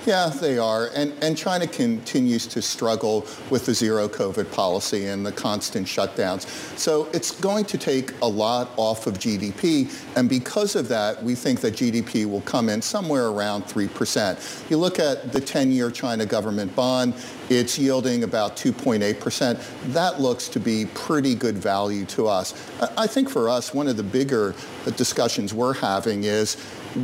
Yeah, 0.06 0.30
they 0.30 0.58
are. 0.58 0.90
And, 0.96 1.14
and 1.22 1.38
China 1.38 1.68
continues 1.68 2.48
to 2.48 2.62
struggle 2.62 3.28
with 3.50 3.66
the 3.66 3.74
zero 3.74 4.08
COVID 4.08 4.50
policy 4.54 5.08
and 5.08 5.26
the 5.26 5.34
constant 5.34 5.86
shutdowns. 5.86 6.48
So 6.78 7.10
it's 7.12 7.32
going 7.32 7.66
to 7.66 7.78
take 7.78 8.14
a 8.22 8.26
lot 8.26 8.70
off 8.78 9.06
of 9.06 9.16
GDP. 9.16 9.94
And 10.16 10.30
because 10.30 10.78
of 10.78 10.88
that, 10.88 11.22
we 11.22 11.36
think 11.36 11.60
that 11.60 11.74
GDP 11.74 12.26
will 12.26 12.40
come 12.42 12.70
in 12.70 12.82
somewhere 12.82 13.28
around 13.28 13.64
3%. 13.64 14.70
You 14.70 14.78
look 14.78 14.98
at 14.98 15.34
the 15.34 15.42
10-year 15.42 15.92
China 15.92 16.26
government 16.26 16.74
bond, 16.74 17.14
it's 17.50 17.78
yielding 17.78 18.24
about 18.24 18.56
2.8%. 18.56 19.92
That 19.92 20.22
looks 20.22 20.48
to 20.50 20.60
be 20.62 20.86
pretty 20.94 21.36
good 21.36 21.58
value 21.58 22.06
to 22.06 22.28
us. 22.28 22.54
I 22.98 23.08
think 23.08 23.30
for 23.30 23.50
us, 23.50 23.74
one 23.74 23.90
of 23.90 23.98
the 23.98 24.04
bigger 24.04 24.56
discussions 24.96 25.54
we're 25.54 25.74
having 25.74 26.24
is 26.24 26.56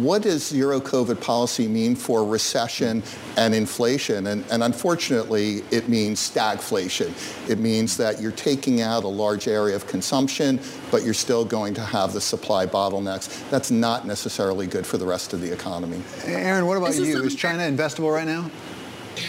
what 0.02 0.22
does 0.24 0.48
zero 0.48 0.80
COVID 0.80 1.22
policy 1.22 1.68
mean 1.68 1.96
for 1.96 2.26
recession 2.26 3.04
and 3.38 3.54
inflation? 3.54 4.28
And, 4.28 4.44
and, 4.52 4.64
unfortunately, 4.64 5.62
it 5.72 5.90
means 5.90 6.20
stagflation. 6.20 7.12
It 7.50 7.60
means 7.60 7.98
that 7.98 8.22
you're 8.22 8.32
taking 8.32 8.82
out 8.82 9.04
a 9.04 9.08
large 9.08 9.48
area 9.48 9.76
of 9.76 9.88
consumption, 9.88 10.60
but 10.92 11.04
you're 11.04 11.14
still 11.14 11.46
going 11.46 11.74
to 11.76 11.82
have 11.82 12.14
the 12.14 12.22
supply 12.22 12.66
bottlenecks. 12.66 13.50
That's 13.50 13.72
not 13.72 14.08
necessarily 14.08 14.68
good 14.68 14.86
for 14.86 14.98
the 14.98 15.06
rest 15.06 15.34
of 15.34 15.42
the 15.42 15.52
economy. 15.52 16.02
Erin, 16.26 16.66
what 16.66 16.78
about 16.78 16.96
you? 16.96 17.24
Is 17.24 17.36
China 17.36 17.64
investable 17.64 18.14
right 18.14 18.28
now? 18.28 18.50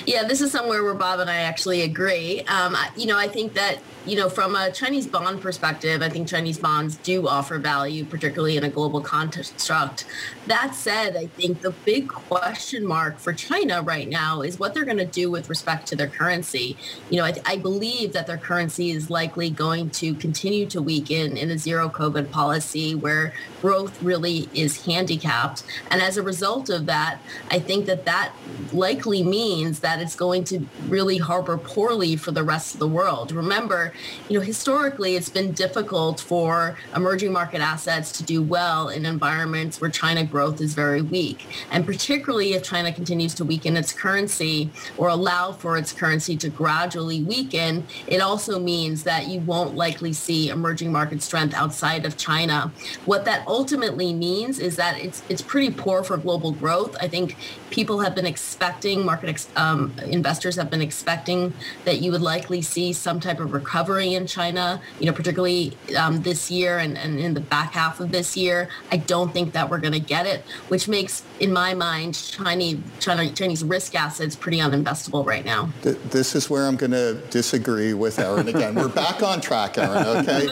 Yeah, 0.06 0.24
this 0.24 0.40
is 0.40 0.50
somewhere 0.50 0.82
where 0.84 0.94
Bob 0.94 1.20
and 1.20 1.30
I 1.30 1.36
actually 1.36 1.82
agree. 1.82 2.42
Um, 2.42 2.76
you 2.96 3.06
know, 3.06 3.18
I 3.18 3.28
think 3.28 3.54
that 3.54 3.78
you 4.06 4.16
know, 4.16 4.28
from 4.28 4.54
a 4.54 4.70
Chinese 4.70 5.06
bond 5.06 5.40
perspective, 5.40 6.02
I 6.02 6.10
think 6.10 6.28
Chinese 6.28 6.58
bonds 6.58 6.96
do 6.96 7.26
offer 7.26 7.58
value, 7.58 8.04
particularly 8.04 8.56
in 8.56 8.64
a 8.64 8.68
global 8.68 9.00
construct. 9.00 10.04
That 10.46 10.74
said, 10.74 11.16
I 11.16 11.26
think 11.26 11.62
the 11.62 11.70
big 11.70 12.08
question 12.08 12.86
mark 12.86 13.18
for 13.18 13.32
China 13.32 13.80
right 13.80 14.08
now 14.08 14.42
is 14.42 14.58
what 14.58 14.74
they're 14.74 14.84
going 14.84 14.98
to 14.98 15.06
do 15.06 15.30
with 15.30 15.48
respect 15.48 15.86
to 15.88 15.96
their 15.96 16.08
currency. 16.08 16.76
You 17.08 17.18
know, 17.18 17.24
I, 17.24 17.34
I 17.46 17.56
believe 17.56 18.12
that 18.12 18.26
their 18.26 18.36
currency 18.36 18.90
is 18.90 19.08
likely 19.08 19.48
going 19.48 19.88
to 19.90 20.14
continue 20.14 20.66
to 20.66 20.82
weaken 20.82 21.38
in 21.38 21.50
a 21.50 21.56
zero 21.56 21.88
COVID 21.88 22.30
policy 22.30 22.94
where 22.94 23.32
growth 23.64 24.02
really 24.02 24.46
is 24.52 24.84
handicapped. 24.84 25.62
And 25.90 26.02
as 26.02 26.18
a 26.18 26.22
result 26.22 26.68
of 26.68 26.84
that, 26.84 27.18
I 27.50 27.58
think 27.58 27.86
that 27.86 28.04
that 28.04 28.34
likely 28.74 29.22
means 29.22 29.80
that 29.80 30.02
it's 30.02 30.14
going 30.14 30.44
to 30.44 30.66
really 30.86 31.16
harbor 31.16 31.56
poorly 31.56 32.14
for 32.16 32.30
the 32.30 32.42
rest 32.42 32.74
of 32.74 32.80
the 32.80 32.86
world. 32.86 33.32
Remember, 33.32 33.94
you 34.28 34.38
know, 34.38 34.44
historically, 34.44 35.16
it's 35.16 35.30
been 35.30 35.52
difficult 35.52 36.20
for 36.20 36.76
emerging 36.94 37.32
market 37.32 37.62
assets 37.62 38.12
to 38.12 38.22
do 38.22 38.42
well 38.42 38.90
in 38.90 39.06
environments 39.06 39.80
where 39.80 39.88
China 39.88 40.24
growth 40.26 40.60
is 40.60 40.74
very 40.74 41.00
weak. 41.00 41.46
And 41.70 41.86
particularly 41.86 42.52
if 42.52 42.62
China 42.62 42.92
continues 42.92 43.32
to 43.36 43.46
weaken 43.46 43.78
its 43.78 43.94
currency 43.94 44.70
or 44.98 45.08
allow 45.08 45.52
for 45.52 45.78
its 45.78 45.90
currency 45.90 46.36
to 46.36 46.50
gradually 46.50 47.22
weaken, 47.22 47.86
it 48.08 48.20
also 48.20 48.58
means 48.58 49.04
that 49.04 49.28
you 49.28 49.40
won't 49.40 49.74
likely 49.74 50.12
see 50.12 50.50
emerging 50.50 50.92
market 50.92 51.22
strength 51.22 51.54
outside 51.54 52.04
of 52.04 52.18
China. 52.18 52.70
What 53.06 53.24
that 53.24 53.42
ultimately 53.54 54.12
means 54.12 54.58
is 54.58 54.74
that 54.76 54.98
it's 54.98 55.22
it's 55.28 55.40
pretty 55.40 55.70
poor 55.70 56.02
for 56.02 56.16
global 56.16 56.50
growth. 56.50 56.96
I 57.00 57.06
think 57.06 57.36
people 57.70 58.00
have 58.00 58.14
been 58.14 58.26
expecting 58.26 59.04
market 59.04 59.28
ex- 59.28 59.48
um, 59.56 59.92
investors 60.06 60.56
have 60.56 60.70
been 60.70 60.82
expecting 60.82 61.52
that 61.84 62.00
you 62.00 62.10
would 62.12 62.20
likely 62.20 62.62
see 62.62 62.92
some 62.92 63.20
type 63.20 63.38
of 63.38 63.52
recovery 63.52 64.14
in 64.14 64.26
China, 64.26 64.80
you 64.98 65.06
know, 65.06 65.12
particularly 65.12 65.76
um, 65.96 66.22
this 66.22 66.50
year 66.50 66.78
and, 66.78 66.96
and 66.96 67.18
in 67.18 67.34
the 67.34 67.40
back 67.40 67.72
half 67.72 68.00
of 68.00 68.10
this 68.10 68.36
year. 68.36 68.68
I 68.90 68.96
don't 68.96 69.32
think 69.32 69.52
that 69.52 69.70
we're 69.70 69.80
going 69.80 69.92
to 69.92 70.06
get 70.14 70.26
it, 70.26 70.42
which 70.68 70.88
makes, 70.88 71.22
in 71.40 71.52
my 71.52 71.74
mind, 71.74 72.14
Chinese, 72.14 72.78
China, 73.00 73.30
Chinese 73.30 73.64
risk 73.64 73.94
assets 73.94 74.36
pretty 74.36 74.58
uninvestable 74.58 75.24
right 75.26 75.44
now. 75.44 75.70
This 75.82 76.34
is 76.34 76.48
where 76.48 76.66
I'm 76.66 76.76
going 76.76 76.92
to 76.92 77.14
disagree 77.30 77.94
with 77.94 78.18
Erin 78.18 78.48
again. 78.48 78.74
we're 78.74 78.88
back 78.88 79.22
on 79.22 79.40
track, 79.40 79.78
Erin. 79.78 80.06
okay? 80.18 80.44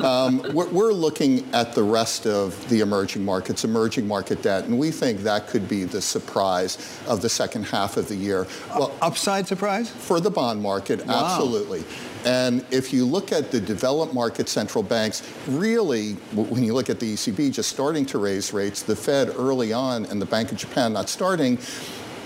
Um, 0.10 0.42
we're, 0.54 0.68
we're 0.68 0.92
looking 0.92 1.46
at 1.52 1.74
the 1.74 1.82
rest 1.82 2.26
of 2.26 2.49
the 2.68 2.80
emerging 2.80 3.24
markets, 3.24 3.64
emerging 3.64 4.06
market 4.06 4.42
debt, 4.42 4.64
and 4.64 4.78
we 4.78 4.90
think 4.90 5.20
that 5.20 5.48
could 5.48 5.68
be 5.68 5.84
the 5.84 6.00
surprise 6.00 6.78
of 7.06 7.22
the 7.22 7.28
second 7.28 7.64
half 7.64 7.96
of 7.96 8.08
the 8.08 8.14
year. 8.14 8.46
Well, 8.70 8.94
upside 9.00 9.46
surprise? 9.46 9.90
For 9.90 10.20
the 10.20 10.30
bond 10.30 10.62
market, 10.62 11.04
wow. 11.06 11.24
absolutely. 11.24 11.84
And 12.24 12.64
if 12.70 12.92
you 12.92 13.06
look 13.06 13.32
at 13.32 13.50
the 13.50 13.60
developed 13.60 14.12
market 14.12 14.48
central 14.48 14.84
banks, 14.84 15.22
really, 15.48 16.12
when 16.34 16.62
you 16.62 16.74
look 16.74 16.90
at 16.90 17.00
the 17.00 17.14
ECB 17.14 17.52
just 17.52 17.70
starting 17.70 18.04
to 18.06 18.18
raise 18.18 18.52
rates, 18.52 18.82
the 18.82 18.96
Fed 18.96 19.30
early 19.36 19.72
on, 19.72 20.04
and 20.06 20.20
the 20.20 20.26
Bank 20.26 20.52
of 20.52 20.58
Japan 20.58 20.92
not 20.92 21.08
starting, 21.08 21.58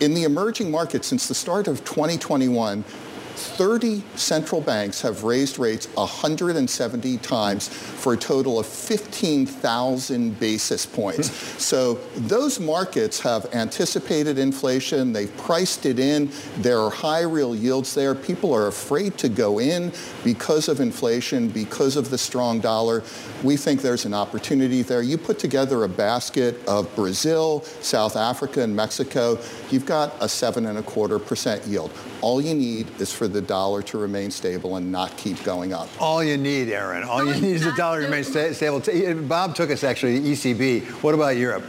in 0.00 0.14
the 0.14 0.25
emerging 0.25 0.71
markets 0.71 1.07
since 1.07 1.28
the 1.28 1.35
start 1.35 1.69
of 1.69 1.85
2021, 1.85 2.85
30 3.34 4.02
central 4.16 4.60
banks 4.60 5.00
have 5.00 5.24
raised 5.24 5.58
rates 5.58 5.86
170 5.94 7.18
times 7.18 7.68
for 7.68 8.14
a 8.14 8.16
total 8.16 8.58
of 8.58 8.66
15,000 8.66 10.38
basis 10.38 10.86
points. 10.86 11.28
Hmm. 11.28 11.58
so 11.58 11.94
those 12.16 12.60
markets 12.60 13.20
have 13.20 13.46
anticipated 13.54 14.38
inflation. 14.38 15.12
They've 15.12 15.34
priced 15.36 15.86
it 15.86 15.98
in. 15.98 16.30
There 16.58 16.80
are 16.80 16.90
high 16.90 17.22
real 17.22 17.54
yields 17.54 17.94
there. 17.94 18.14
People 18.14 18.52
are 18.54 18.68
afraid 18.68 19.18
to 19.18 19.28
go 19.28 19.58
in 19.58 19.92
because 20.22 20.68
of 20.68 20.80
inflation, 20.80 21.48
because 21.48 21.96
of 21.96 22.10
the 22.10 22.18
strong 22.18 22.60
dollar. 22.60 23.02
We 23.42 23.56
think 23.56 23.82
there's 23.82 24.04
an 24.04 24.14
opportunity 24.14 24.82
there. 24.82 25.02
You 25.02 25.18
put 25.18 25.38
together 25.38 25.84
a 25.84 25.88
basket 25.88 26.64
of 26.66 26.94
Brazil, 26.94 27.62
South 27.80 28.16
Africa, 28.16 28.62
and 28.62 28.74
Mexico, 28.74 29.38
you've 29.70 29.86
got 29.86 30.14
a 30.20 30.28
seven 30.28 30.66
and 30.66 30.78
a 30.78 30.82
quarter 30.82 31.18
percent 31.18 31.66
yield. 31.66 31.90
All 32.21 32.40
you 32.40 32.54
need 32.54 32.87
is 33.00 33.12
for 33.12 33.28
the 33.28 33.40
dollar 33.40 33.83
to 33.83 33.99
remain 33.99 34.30
stable 34.30 34.76
and 34.76 34.90
not 34.90 35.16
keep 35.16 35.42
going 35.44 35.73
up. 35.73 35.88
All 36.00 36.23
you 36.23 36.37
need, 36.37 36.68
Erin, 36.68 37.04
All 37.04 37.25
you 37.25 37.35
oh, 37.35 37.38
need 37.38 37.54
is 37.56 37.64
the 37.64 37.73
dollar 37.73 38.00
to 38.00 38.06
remain 38.06 38.25
sta- 38.25 38.52
stable. 38.52 38.80
Bob 39.26 39.54
took 39.54 39.71
us 39.71 39.85
actually 39.85 40.21
to 40.21 40.28
ECB. 40.28 40.85
What 41.02 41.14
about 41.14 41.37
Europe? 41.37 41.64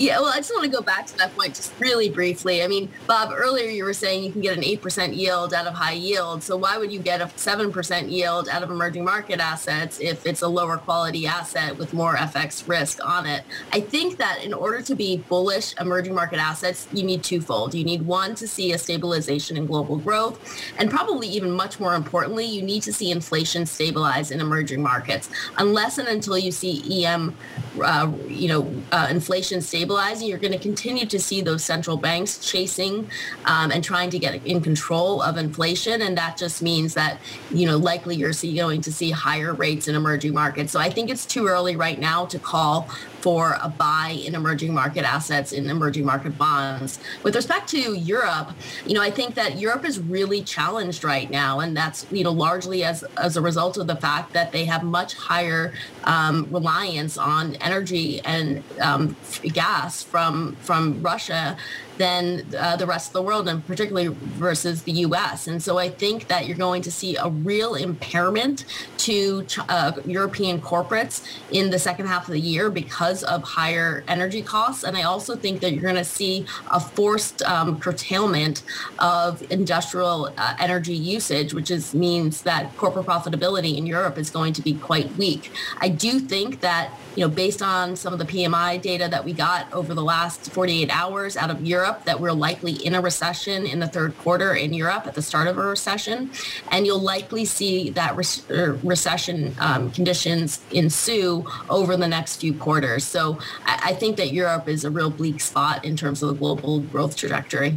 Yeah, 0.00 0.18
well, 0.20 0.32
I 0.32 0.38
just 0.38 0.50
want 0.50 0.64
to 0.64 0.70
go 0.70 0.80
back 0.80 1.06
to 1.08 1.18
that 1.18 1.36
point 1.36 1.56
just 1.56 1.78
really 1.78 2.08
briefly. 2.08 2.62
I 2.62 2.68
mean, 2.68 2.90
Bob, 3.06 3.32
earlier 3.34 3.68
you 3.68 3.84
were 3.84 3.92
saying 3.92 4.24
you 4.24 4.32
can 4.32 4.40
get 4.40 4.56
an 4.56 4.62
8% 4.62 5.14
yield 5.14 5.52
out 5.52 5.66
of 5.66 5.74
high 5.74 5.92
yield. 5.92 6.42
So 6.42 6.56
why 6.56 6.78
would 6.78 6.90
you 6.90 7.00
get 7.00 7.20
a 7.20 7.26
7% 7.26 8.10
yield 8.10 8.48
out 8.48 8.62
of 8.62 8.70
emerging 8.70 9.04
market 9.04 9.40
assets 9.40 10.00
if 10.00 10.24
it's 10.24 10.40
a 10.40 10.48
lower 10.48 10.78
quality 10.78 11.26
asset 11.26 11.76
with 11.76 11.92
more 11.92 12.16
FX 12.16 12.66
risk 12.66 13.04
on 13.04 13.26
it? 13.26 13.44
I 13.74 13.82
think 13.82 14.16
that 14.16 14.42
in 14.42 14.54
order 14.54 14.80
to 14.80 14.94
be 14.94 15.18
bullish 15.28 15.74
emerging 15.78 16.14
market 16.14 16.38
assets, 16.38 16.88
you 16.94 17.02
need 17.02 17.22
twofold. 17.22 17.74
You 17.74 17.84
need 17.84 18.00
one 18.00 18.34
to 18.36 18.48
see 18.48 18.72
a 18.72 18.78
stabilization 18.78 19.58
in 19.58 19.66
global 19.66 19.98
growth, 19.98 20.40
and 20.78 20.90
probably 20.90 21.28
even 21.28 21.50
much 21.50 21.78
more 21.78 21.94
importantly, 21.94 22.46
you 22.46 22.62
need 22.62 22.82
to 22.84 22.92
see 22.94 23.10
inflation 23.10 23.66
stabilize 23.66 24.30
in 24.30 24.40
emerging 24.40 24.82
markets. 24.82 25.28
Unless 25.58 25.98
and 25.98 26.08
until 26.08 26.38
you 26.38 26.52
see 26.52 27.04
EM, 27.04 27.36
uh, 27.84 28.10
you 28.26 28.48
know, 28.48 28.82
uh, 28.92 29.06
inflation 29.10 29.60
stabilize 29.60 29.89
stabilizing, 29.90 30.28
you're 30.28 30.38
going 30.38 30.52
to 30.52 30.58
continue 30.58 31.04
to 31.04 31.18
see 31.18 31.40
those 31.40 31.64
central 31.64 31.96
banks 31.96 32.38
chasing 32.38 33.10
um, 33.46 33.72
and 33.72 33.82
trying 33.82 34.08
to 34.08 34.20
get 34.20 34.34
in 34.46 34.60
control 34.60 35.20
of 35.20 35.36
inflation. 35.36 36.00
And 36.02 36.16
that 36.16 36.36
just 36.36 36.62
means 36.62 36.94
that, 36.94 37.18
you 37.50 37.66
know, 37.66 37.76
likely 37.76 38.14
you're 38.14 38.32
going 38.54 38.82
to 38.82 38.92
see 38.92 39.10
higher 39.10 39.52
rates 39.52 39.88
in 39.88 39.96
emerging 39.96 40.32
markets. 40.32 40.70
So 40.70 40.78
I 40.78 40.90
think 40.90 41.10
it's 41.10 41.26
too 41.26 41.48
early 41.48 41.74
right 41.74 41.98
now 41.98 42.24
to 42.26 42.38
call 42.38 42.88
for 43.20 43.58
a 43.62 43.68
buy 43.68 44.20
in 44.24 44.34
emerging 44.34 44.74
market 44.74 45.04
assets 45.04 45.52
in 45.52 45.68
emerging 45.68 46.04
market 46.04 46.36
bonds. 46.38 46.98
With 47.22 47.36
respect 47.36 47.68
to 47.70 47.94
Europe, 47.94 48.52
you 48.86 48.94
know, 48.94 49.02
I 49.02 49.10
think 49.10 49.34
that 49.34 49.58
Europe 49.58 49.84
is 49.84 49.98
really 49.98 50.42
challenged 50.42 51.04
right 51.04 51.30
now, 51.30 51.60
and 51.60 51.76
that's 51.76 52.06
you 52.10 52.24
know 52.24 52.32
largely 52.32 52.84
as 52.84 53.02
as 53.16 53.36
a 53.36 53.40
result 53.40 53.76
of 53.76 53.86
the 53.86 53.96
fact 53.96 54.32
that 54.32 54.52
they 54.52 54.64
have 54.64 54.82
much 54.82 55.14
higher 55.14 55.72
um, 56.04 56.46
reliance 56.50 57.18
on 57.18 57.56
energy 57.56 58.20
and 58.24 58.62
um, 58.80 59.16
gas 59.52 60.02
from 60.02 60.56
from 60.56 61.02
Russia 61.02 61.56
than 62.00 62.46
uh, 62.56 62.76
the 62.76 62.86
rest 62.86 63.08
of 63.08 63.12
the 63.12 63.20
world, 63.20 63.46
and 63.46 63.64
particularly 63.66 64.08
versus 64.08 64.84
the 64.84 64.92
U.S. 65.06 65.46
And 65.46 65.62
so 65.62 65.76
I 65.76 65.90
think 65.90 66.28
that 66.28 66.46
you're 66.46 66.56
going 66.56 66.80
to 66.80 66.90
see 66.90 67.14
a 67.16 67.28
real 67.28 67.74
impairment 67.74 68.64
to 69.08 69.44
uh, 69.68 69.92
European 70.06 70.62
corporates 70.62 71.22
in 71.50 71.68
the 71.68 71.78
second 71.78 72.06
half 72.06 72.26
of 72.26 72.32
the 72.32 72.40
year 72.40 72.70
because 72.70 73.22
of 73.24 73.42
higher 73.42 74.02
energy 74.08 74.40
costs. 74.40 74.82
And 74.82 74.96
I 74.96 75.02
also 75.02 75.36
think 75.36 75.60
that 75.60 75.72
you're 75.72 75.82
going 75.82 75.94
to 75.96 76.12
see 76.20 76.46
a 76.70 76.80
forced 76.80 77.42
um, 77.42 77.78
curtailment 77.78 78.62
of 78.98 79.42
industrial 79.52 80.32
uh, 80.38 80.56
energy 80.58 80.94
usage, 80.94 81.52
which 81.52 81.70
is 81.70 81.94
means 81.94 82.40
that 82.42 82.74
corporate 82.78 83.04
profitability 83.04 83.76
in 83.76 83.84
Europe 83.86 84.16
is 84.16 84.30
going 84.30 84.54
to 84.54 84.62
be 84.62 84.72
quite 84.72 85.14
weak. 85.16 85.52
I 85.82 85.90
do 85.90 86.18
think 86.18 86.60
that 86.60 86.92
you 87.16 87.26
know, 87.26 87.28
based 87.28 87.60
on 87.60 87.96
some 87.96 88.12
of 88.12 88.18
the 88.18 88.24
PMI 88.24 88.80
data 88.80 89.08
that 89.10 89.24
we 89.24 89.32
got 89.32 89.70
over 89.72 89.94
the 89.94 90.02
last 90.02 90.52
48 90.52 90.88
hours 90.90 91.36
out 91.36 91.50
of 91.50 91.66
Europe 91.66 91.89
Europe 91.90 92.04
that 92.04 92.20
we're 92.20 92.32
likely 92.32 92.72
in 92.72 92.94
a 92.94 93.00
recession 93.00 93.66
in 93.66 93.80
the 93.80 93.86
third 93.86 94.16
quarter 94.18 94.54
in 94.54 94.72
Europe 94.72 95.06
at 95.06 95.14
the 95.14 95.22
start 95.22 95.48
of 95.48 95.58
a 95.58 95.62
recession. 95.62 96.30
And 96.70 96.86
you'll 96.86 97.00
likely 97.00 97.44
see 97.44 97.90
that 97.90 98.16
re- 98.16 98.24
er, 98.50 98.78
recession 98.82 99.54
um, 99.58 99.90
conditions 99.90 100.60
ensue 100.70 101.44
over 101.68 101.96
the 101.96 102.08
next 102.08 102.40
few 102.40 102.54
quarters. 102.54 103.04
So 103.04 103.38
I-, 103.66 103.90
I 103.90 103.94
think 103.94 104.16
that 104.16 104.32
Europe 104.32 104.68
is 104.68 104.84
a 104.84 104.90
real 104.90 105.10
bleak 105.10 105.40
spot 105.40 105.84
in 105.84 105.96
terms 105.96 106.22
of 106.22 106.28
the 106.28 106.34
global 106.34 106.80
growth 106.80 107.16
trajectory. 107.16 107.76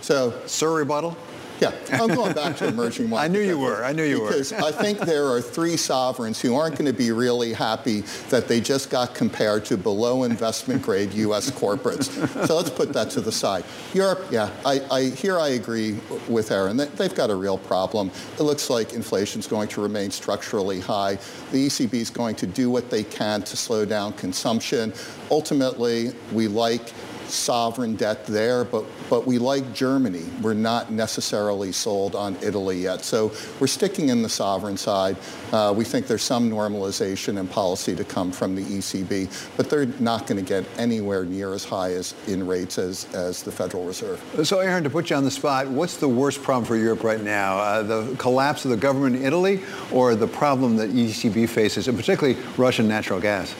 So, 0.00 0.32
Sir, 0.46 0.74
rebuttal? 0.74 1.16
Yeah, 1.68 1.72
I'm 1.90 2.14
going 2.14 2.34
back 2.34 2.56
to 2.58 2.68
emerging 2.68 3.08
markets. 3.08 3.24
I 3.28 3.32
knew 3.32 3.40
you 3.40 3.58
were. 3.58 3.84
I 3.84 3.92
knew 3.92 4.04
you 4.04 4.20
because 4.20 4.52
were. 4.52 4.58
Because 4.58 4.74
I 4.74 4.82
think 4.82 5.00
there 5.00 5.26
are 5.26 5.40
three 5.40 5.76
sovereigns 5.76 6.40
who 6.40 6.54
aren't 6.54 6.76
going 6.76 6.86
to 6.86 6.96
be 6.96 7.10
really 7.10 7.52
happy 7.52 8.02
that 8.30 8.46
they 8.46 8.60
just 8.60 8.90
got 8.90 9.14
compared 9.14 9.64
to 9.66 9.76
below 9.76 10.22
investment 10.22 10.82
grade 10.82 11.12
U.S. 11.14 11.50
corporates. 11.50 12.06
So 12.46 12.56
let's 12.56 12.70
put 12.70 12.92
that 12.92 13.10
to 13.10 13.20
the 13.20 13.32
side. 13.32 13.64
Europe, 13.92 14.26
yeah, 14.30 14.50
I, 14.64 14.80
I 14.90 15.04
here 15.06 15.38
I 15.38 15.48
agree 15.48 15.98
with 16.28 16.52
Erin. 16.52 16.76
They've 16.76 17.14
got 17.14 17.30
a 17.30 17.34
real 17.34 17.58
problem. 17.58 18.12
It 18.38 18.42
looks 18.42 18.70
like 18.70 18.92
inflation 18.92 19.40
is 19.40 19.48
going 19.48 19.68
to 19.68 19.80
remain 19.80 20.12
structurally 20.12 20.78
high. 20.78 21.16
The 21.50 21.66
ECB 21.66 21.94
is 21.94 22.10
going 22.10 22.36
to 22.36 22.46
do 22.46 22.70
what 22.70 22.88
they 22.88 23.02
can 23.02 23.42
to 23.42 23.56
slow 23.56 23.84
down 23.84 24.12
consumption. 24.12 24.92
Ultimately, 25.30 26.12
we 26.32 26.46
like 26.46 26.92
sovereign 27.30 27.96
debt 27.96 28.26
there, 28.26 28.64
but, 28.64 28.84
but 29.10 29.26
we 29.26 29.38
like 29.38 29.72
Germany. 29.74 30.24
We're 30.42 30.54
not 30.54 30.90
necessarily 30.90 31.72
sold 31.72 32.14
on 32.14 32.36
Italy 32.42 32.82
yet. 32.82 33.04
So 33.04 33.32
we're 33.60 33.66
sticking 33.66 34.08
in 34.08 34.22
the 34.22 34.28
sovereign 34.28 34.76
side. 34.76 35.16
Uh, 35.52 35.72
we 35.76 35.84
think 35.84 36.06
there's 36.06 36.22
some 36.22 36.50
normalization 36.50 37.38
in 37.38 37.46
policy 37.46 37.94
to 37.96 38.04
come 38.04 38.32
from 38.32 38.54
the 38.54 38.62
ECB, 38.62 39.56
but 39.56 39.70
they're 39.70 39.86
not 40.00 40.26
going 40.26 40.42
to 40.42 40.48
get 40.48 40.64
anywhere 40.78 41.24
near 41.24 41.54
as 41.54 41.64
high 41.64 41.92
as 41.92 42.14
in 42.26 42.46
rates 42.46 42.78
as, 42.78 43.12
as 43.14 43.42
the 43.42 43.52
Federal 43.52 43.84
Reserve. 43.84 44.22
So 44.44 44.60
Erin, 44.60 44.84
to 44.84 44.90
put 44.90 45.10
you 45.10 45.16
on 45.16 45.24
the 45.24 45.30
spot, 45.30 45.68
what's 45.68 45.96
the 45.96 46.08
worst 46.08 46.42
problem 46.42 46.64
for 46.64 46.76
Europe 46.76 47.04
right 47.04 47.22
now? 47.22 47.58
Uh, 47.58 47.82
the 47.82 48.16
collapse 48.18 48.64
of 48.64 48.70
the 48.70 48.76
government 48.76 49.16
in 49.16 49.24
Italy 49.24 49.62
or 49.92 50.14
the 50.14 50.26
problem 50.26 50.76
that 50.76 50.90
ECB 50.90 51.48
faces, 51.48 51.88
and 51.88 51.96
particularly 51.96 52.38
Russian 52.56 52.88
natural 52.88 53.20
gas? 53.20 53.54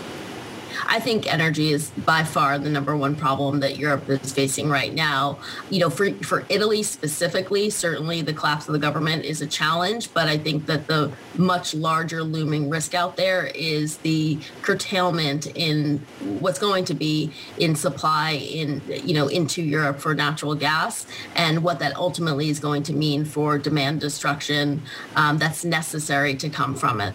I 0.86 1.00
think 1.00 1.32
energy 1.32 1.72
is 1.72 1.90
by 1.90 2.24
far 2.24 2.58
the 2.58 2.70
number 2.70 2.96
one 2.96 3.16
problem 3.16 3.60
that 3.60 3.78
Europe 3.78 4.08
is 4.08 4.32
facing 4.32 4.68
right 4.68 4.92
now. 4.92 5.38
You 5.70 5.80
know, 5.80 5.90
for, 5.90 6.12
for 6.14 6.44
Italy 6.48 6.82
specifically, 6.82 7.70
certainly 7.70 8.22
the 8.22 8.32
collapse 8.32 8.68
of 8.68 8.72
the 8.72 8.78
government 8.78 9.24
is 9.24 9.40
a 9.40 9.46
challenge, 9.46 10.12
but 10.14 10.28
I 10.28 10.38
think 10.38 10.66
that 10.66 10.86
the 10.86 11.12
much 11.36 11.74
larger 11.74 12.22
looming 12.22 12.68
risk 12.70 12.94
out 12.94 13.16
there 13.16 13.46
is 13.54 13.98
the 13.98 14.38
curtailment 14.62 15.46
in 15.54 15.98
what's 16.40 16.58
going 16.58 16.84
to 16.86 16.94
be 16.94 17.32
in 17.58 17.74
supply 17.74 18.32
in, 18.32 18.82
you 18.88 19.14
know, 19.14 19.28
into 19.28 19.62
Europe 19.62 20.00
for 20.00 20.14
natural 20.14 20.54
gas 20.54 21.06
and 21.34 21.62
what 21.62 21.78
that 21.78 21.96
ultimately 21.96 22.48
is 22.48 22.60
going 22.60 22.82
to 22.84 22.92
mean 22.92 23.24
for 23.24 23.58
demand 23.58 24.00
destruction 24.00 24.82
um, 25.16 25.38
that's 25.38 25.64
necessary 25.64 26.34
to 26.34 26.48
come 26.48 26.74
from 26.74 27.00
it. 27.00 27.14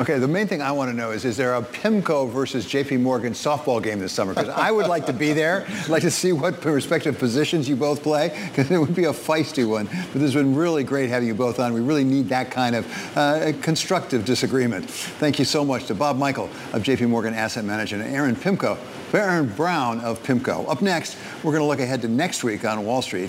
Okay, 0.00 0.18
the 0.18 0.26
main 0.26 0.46
thing 0.46 0.62
I 0.62 0.72
want 0.72 0.90
to 0.90 0.96
know 0.96 1.10
is, 1.10 1.26
is 1.26 1.36
there 1.36 1.56
a 1.56 1.60
PIMCO 1.60 2.30
versus 2.30 2.64
JP 2.64 3.00
Morgan 3.00 3.34
softball 3.34 3.82
game 3.82 3.98
this 3.98 4.12
summer? 4.12 4.32
Because 4.32 4.48
I 4.48 4.70
would 4.70 4.86
like 4.86 5.04
to 5.06 5.12
be 5.12 5.34
there. 5.34 5.66
Like 5.90 6.00
to 6.04 6.10
see 6.10 6.32
what 6.32 6.64
respective 6.64 7.18
positions 7.18 7.68
you 7.68 7.76
both 7.76 8.02
play, 8.02 8.30
because 8.48 8.70
it 8.70 8.78
would 8.78 8.94
be 8.94 9.04
a 9.04 9.12
feisty 9.12 9.68
one. 9.68 9.84
But 9.84 10.14
this 10.14 10.22
has 10.22 10.34
been 10.34 10.54
really 10.54 10.84
great 10.84 11.10
having 11.10 11.28
you 11.28 11.34
both 11.34 11.60
on. 11.60 11.74
We 11.74 11.82
really 11.82 12.04
need 12.04 12.30
that 12.30 12.50
kind 12.50 12.76
of 12.76 13.16
uh, 13.16 13.52
constructive 13.60 14.24
disagreement. 14.24 14.88
Thank 14.88 15.38
you 15.38 15.44
so 15.44 15.66
much 15.66 15.84
to 15.88 15.94
Bob 15.94 16.16
Michael 16.16 16.48
of 16.72 16.82
JP 16.82 17.10
Morgan 17.10 17.34
Asset 17.34 17.66
Management 17.66 18.04
and 18.06 18.16
Erin 18.16 18.36
Pimco 18.36 18.78
Baron 19.12 19.48
Browne 19.48 20.00
of 20.00 20.22
PIMCO. 20.22 20.66
Up 20.66 20.80
next, 20.80 21.18
we're 21.44 21.52
going 21.52 21.62
to 21.62 21.68
look 21.68 21.80
ahead 21.80 22.00
to 22.00 22.08
next 22.08 22.42
week 22.42 22.64
on 22.64 22.86
Wall 22.86 23.02
Street, 23.02 23.28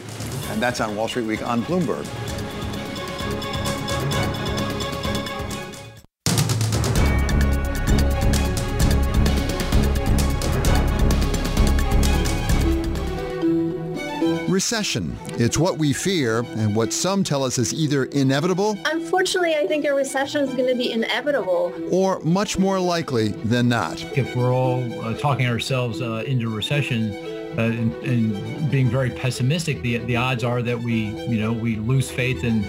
and 0.51 0.61
that's 0.61 0.79
on 0.79 0.95
Wall 0.95 1.09
Street 1.09 1.25
Week 1.25 1.45
on 1.45 1.63
Bloomberg. 1.63 2.60
Recession. 14.61 15.17
It's 15.39 15.57
what 15.57 15.79
we 15.79 15.91
fear 15.91 16.45
and 16.55 16.75
what 16.75 16.93
some 16.93 17.23
tell 17.23 17.43
us 17.43 17.57
is 17.57 17.73
either 17.73 18.05
inevitable. 18.05 18.77
Unfortunately, 18.85 19.55
I 19.55 19.65
think 19.65 19.85
a 19.85 19.91
recession 19.91 20.43
is 20.47 20.53
going 20.53 20.69
to 20.69 20.75
be 20.75 20.91
inevitable. 20.91 21.73
Or 21.89 22.19
much 22.19 22.59
more 22.59 22.79
likely 22.79 23.29
than 23.29 23.67
not. 23.67 24.03
If 24.15 24.35
we're 24.35 24.53
all 24.53 24.83
uh, 25.01 25.15
talking 25.17 25.47
ourselves 25.47 25.99
uh, 25.99 26.23
into 26.27 26.47
recession, 26.47 27.11
uh, 27.57 27.61
and, 27.61 27.93
and, 28.03 28.71
being 28.71 28.89
very 28.89 29.09
pessimistic, 29.09 29.81
the 29.81 29.97
the 29.97 30.15
odds 30.15 30.43
are 30.43 30.61
that 30.61 30.79
we, 30.79 31.07
you 31.27 31.37
know, 31.37 31.51
we 31.51 31.75
lose 31.75 32.09
faith 32.09 32.43
and 32.43 32.63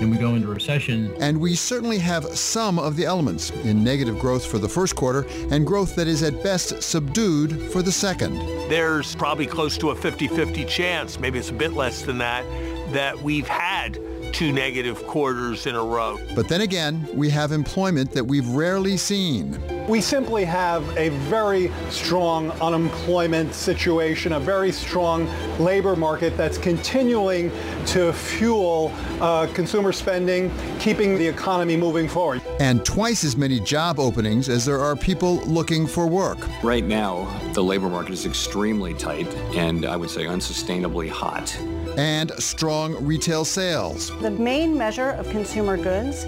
and 0.00 0.10
we 0.10 0.16
go 0.16 0.34
into 0.34 0.46
recession. 0.46 1.12
And 1.20 1.40
we 1.40 1.56
certainly 1.56 1.98
have 1.98 2.24
some 2.36 2.78
of 2.78 2.94
the 2.94 3.04
elements 3.04 3.50
in 3.50 3.82
negative 3.82 4.18
growth 4.20 4.46
for 4.46 4.58
the 4.58 4.68
first 4.68 4.94
quarter 4.94 5.26
and 5.50 5.66
growth 5.66 5.96
that 5.96 6.06
is 6.06 6.22
at 6.22 6.40
best 6.42 6.82
subdued 6.82 7.60
for 7.72 7.82
the 7.82 7.90
second. 7.90 8.36
There's 8.70 9.16
probably 9.16 9.46
close 9.46 9.76
to 9.78 9.90
a 9.90 9.96
50-50 9.96 10.68
chance, 10.68 11.18
maybe 11.18 11.38
it's 11.38 11.50
a 11.50 11.54
bit 11.54 11.72
less 11.72 12.02
than 12.02 12.18
that, 12.18 12.44
that 12.92 13.20
we've 13.20 13.48
had 13.48 13.98
two 14.38 14.52
negative 14.52 15.04
quarters 15.08 15.66
in 15.66 15.74
a 15.74 15.82
row. 15.82 16.16
But 16.36 16.46
then 16.46 16.60
again, 16.60 17.08
we 17.12 17.28
have 17.30 17.50
employment 17.50 18.12
that 18.12 18.22
we've 18.22 18.46
rarely 18.50 18.96
seen. 18.96 19.60
We 19.88 20.00
simply 20.00 20.44
have 20.44 20.88
a 20.96 21.08
very 21.08 21.72
strong 21.90 22.52
unemployment 22.60 23.52
situation, 23.52 24.34
a 24.34 24.38
very 24.38 24.70
strong 24.70 25.28
labor 25.58 25.96
market 25.96 26.36
that's 26.36 26.56
continuing 26.56 27.50
to 27.86 28.12
fuel 28.12 28.92
uh, 29.20 29.48
consumer 29.54 29.90
spending, 29.90 30.52
keeping 30.78 31.18
the 31.18 31.26
economy 31.26 31.76
moving 31.76 32.08
forward. 32.08 32.40
And 32.60 32.84
twice 32.84 33.24
as 33.24 33.36
many 33.36 33.58
job 33.58 33.98
openings 33.98 34.48
as 34.48 34.64
there 34.64 34.78
are 34.78 34.94
people 34.94 35.38
looking 35.46 35.84
for 35.84 36.06
work. 36.06 36.38
Right 36.62 36.84
now, 36.84 37.24
the 37.54 37.64
labor 37.64 37.88
market 37.88 38.12
is 38.12 38.24
extremely 38.24 38.94
tight 38.94 39.26
and 39.56 39.84
I 39.84 39.96
would 39.96 40.10
say 40.10 40.26
unsustainably 40.26 41.08
hot 41.08 41.58
and 41.98 42.30
strong 42.38 42.94
retail 43.04 43.44
sales. 43.44 44.16
The 44.20 44.30
main 44.30 44.78
measure 44.78 45.10
of 45.10 45.28
consumer 45.30 45.76
goods, 45.76 46.26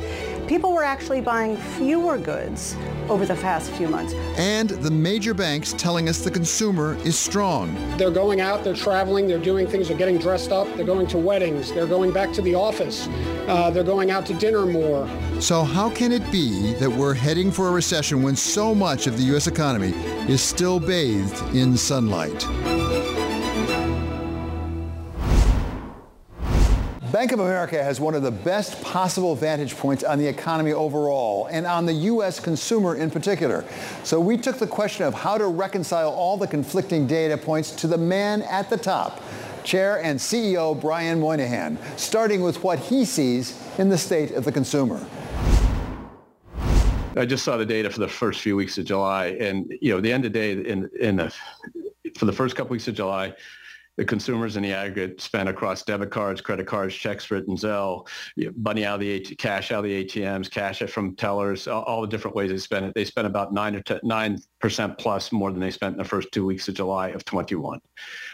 people 0.48 0.72
were 0.72 0.82
actually 0.82 1.20
buying 1.20 1.56
fewer 1.56 2.18
goods 2.18 2.76
over 3.08 3.24
the 3.24 3.36
past 3.36 3.70
few 3.72 3.86
months. 3.86 4.12
And 4.36 4.70
the 4.70 4.90
major 4.90 5.32
banks 5.32 5.72
telling 5.74 6.08
us 6.08 6.24
the 6.24 6.30
consumer 6.30 6.96
is 7.04 7.16
strong. 7.16 7.72
They're 7.96 8.10
going 8.10 8.40
out, 8.40 8.64
they're 8.64 8.74
traveling, 8.74 9.28
they're 9.28 9.38
doing 9.38 9.68
things, 9.68 9.86
they're 9.86 9.96
getting 9.96 10.18
dressed 10.18 10.50
up, 10.50 10.66
they're 10.74 10.84
going 10.84 11.06
to 11.06 11.18
weddings, 11.18 11.72
they're 11.72 11.86
going 11.86 12.12
back 12.12 12.32
to 12.32 12.42
the 12.42 12.56
office, 12.56 13.06
uh, 13.46 13.70
they're 13.70 13.84
going 13.84 14.10
out 14.10 14.26
to 14.26 14.34
dinner 14.34 14.66
more. 14.66 15.08
So 15.40 15.62
how 15.62 15.88
can 15.88 16.10
it 16.10 16.28
be 16.32 16.72
that 16.74 16.90
we're 16.90 17.14
heading 17.14 17.52
for 17.52 17.68
a 17.68 17.70
recession 17.70 18.22
when 18.22 18.34
so 18.34 18.74
much 18.74 19.06
of 19.06 19.16
the 19.16 19.22
U.S. 19.24 19.46
economy 19.46 19.92
is 20.28 20.42
still 20.42 20.80
bathed 20.80 21.54
in 21.54 21.76
sunlight? 21.76 22.44
Bank 27.12 27.32
of 27.32 27.40
America 27.40 27.82
has 27.82 27.98
one 27.98 28.14
of 28.14 28.22
the 28.22 28.30
best 28.30 28.80
possible 28.82 29.34
vantage 29.34 29.76
points 29.76 30.04
on 30.04 30.16
the 30.16 30.26
economy 30.26 30.72
overall 30.72 31.46
and 31.46 31.66
on 31.66 31.84
the 31.84 31.92
U.S. 31.92 32.38
consumer 32.38 32.94
in 32.94 33.10
particular. 33.10 33.64
So 34.04 34.20
we 34.20 34.36
took 34.36 34.58
the 34.58 34.66
question 34.66 35.04
of 35.04 35.12
how 35.12 35.36
to 35.36 35.48
reconcile 35.48 36.10
all 36.10 36.36
the 36.36 36.46
conflicting 36.46 37.08
data 37.08 37.36
points 37.36 37.72
to 37.72 37.88
the 37.88 37.98
man 37.98 38.42
at 38.42 38.70
the 38.70 38.76
top, 38.76 39.20
Chair 39.64 40.00
and 40.04 40.20
CEO 40.20 40.80
Brian 40.80 41.18
Moynihan, 41.18 41.78
starting 41.96 42.42
with 42.42 42.62
what 42.62 42.78
he 42.78 43.04
sees 43.04 43.60
in 43.78 43.88
the 43.88 43.98
state 43.98 44.30
of 44.32 44.44
the 44.44 44.52
consumer. 44.52 45.04
I 47.16 47.26
just 47.26 47.44
saw 47.44 47.56
the 47.56 47.66
data 47.66 47.90
for 47.90 47.98
the 47.98 48.08
first 48.08 48.40
few 48.40 48.54
weeks 48.54 48.78
of 48.78 48.84
July, 48.84 49.36
and 49.40 49.72
you 49.80 49.92
know, 49.92 50.00
the 50.00 50.12
end 50.12 50.24
of 50.24 50.32
the 50.32 50.38
day, 50.38 50.52
in 50.52 50.88
in 51.00 51.16
the 51.16 51.34
for 52.16 52.26
the 52.26 52.32
first 52.32 52.54
couple 52.54 52.70
weeks 52.70 52.86
of 52.86 52.94
July, 52.94 53.34
the 54.00 54.06
consumers 54.06 54.56
in 54.56 54.62
the 54.62 54.72
aggregate 54.72 55.20
spent 55.20 55.46
across 55.46 55.82
debit 55.82 56.10
cards, 56.10 56.40
credit 56.40 56.66
cards, 56.66 56.94
checks 56.94 57.30
written, 57.30 57.54
Zelle, 57.54 58.08
money 58.56 58.86
out 58.86 58.94
of 58.94 59.00
the 59.00 59.16
AT- 59.16 59.36
cash 59.36 59.70
out 59.72 59.80
of 59.80 59.84
the 59.84 60.02
ATMs, 60.06 60.50
cash 60.50 60.78
from 60.78 61.14
tellers, 61.16 61.68
all, 61.68 61.82
all, 61.82 62.00
the 62.00 62.08
different 62.08 62.34
ways 62.34 62.50
they 62.50 62.56
spent 62.56 62.86
it. 62.86 62.94
They 62.94 63.04
spent 63.04 63.26
about 63.26 63.52
nine 63.52 63.76
or 63.76 63.82
nine 64.02 64.38
percent 64.58 64.96
plus 64.96 65.32
more 65.32 65.50
than 65.50 65.60
they 65.60 65.70
spent 65.70 65.92
in 65.92 65.98
the 65.98 66.08
first 66.08 66.32
two 66.32 66.46
weeks 66.46 66.66
of 66.66 66.76
July 66.76 67.08
of 67.08 67.26
21. 67.26 67.78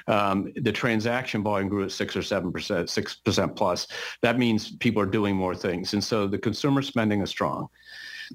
Um, 0.07 0.52
the 0.55 0.70
transaction 0.70 1.42
volume 1.42 1.68
grew 1.68 1.83
at 1.83 1.90
six 1.90 2.14
or 2.14 2.22
seven 2.22 2.52
percent, 2.52 2.88
six 2.88 3.16
percent 3.16 3.57
plus. 3.57 3.88
That 4.22 4.38
means 4.38 4.76
people 4.76 5.02
are 5.02 5.07
doing 5.07 5.35
more 5.35 5.57
things, 5.57 5.94
and 5.94 6.05
so 6.05 6.29
the 6.29 6.38
consumer 6.38 6.81
spending 6.81 7.22
is 7.22 7.31
strong. 7.31 7.66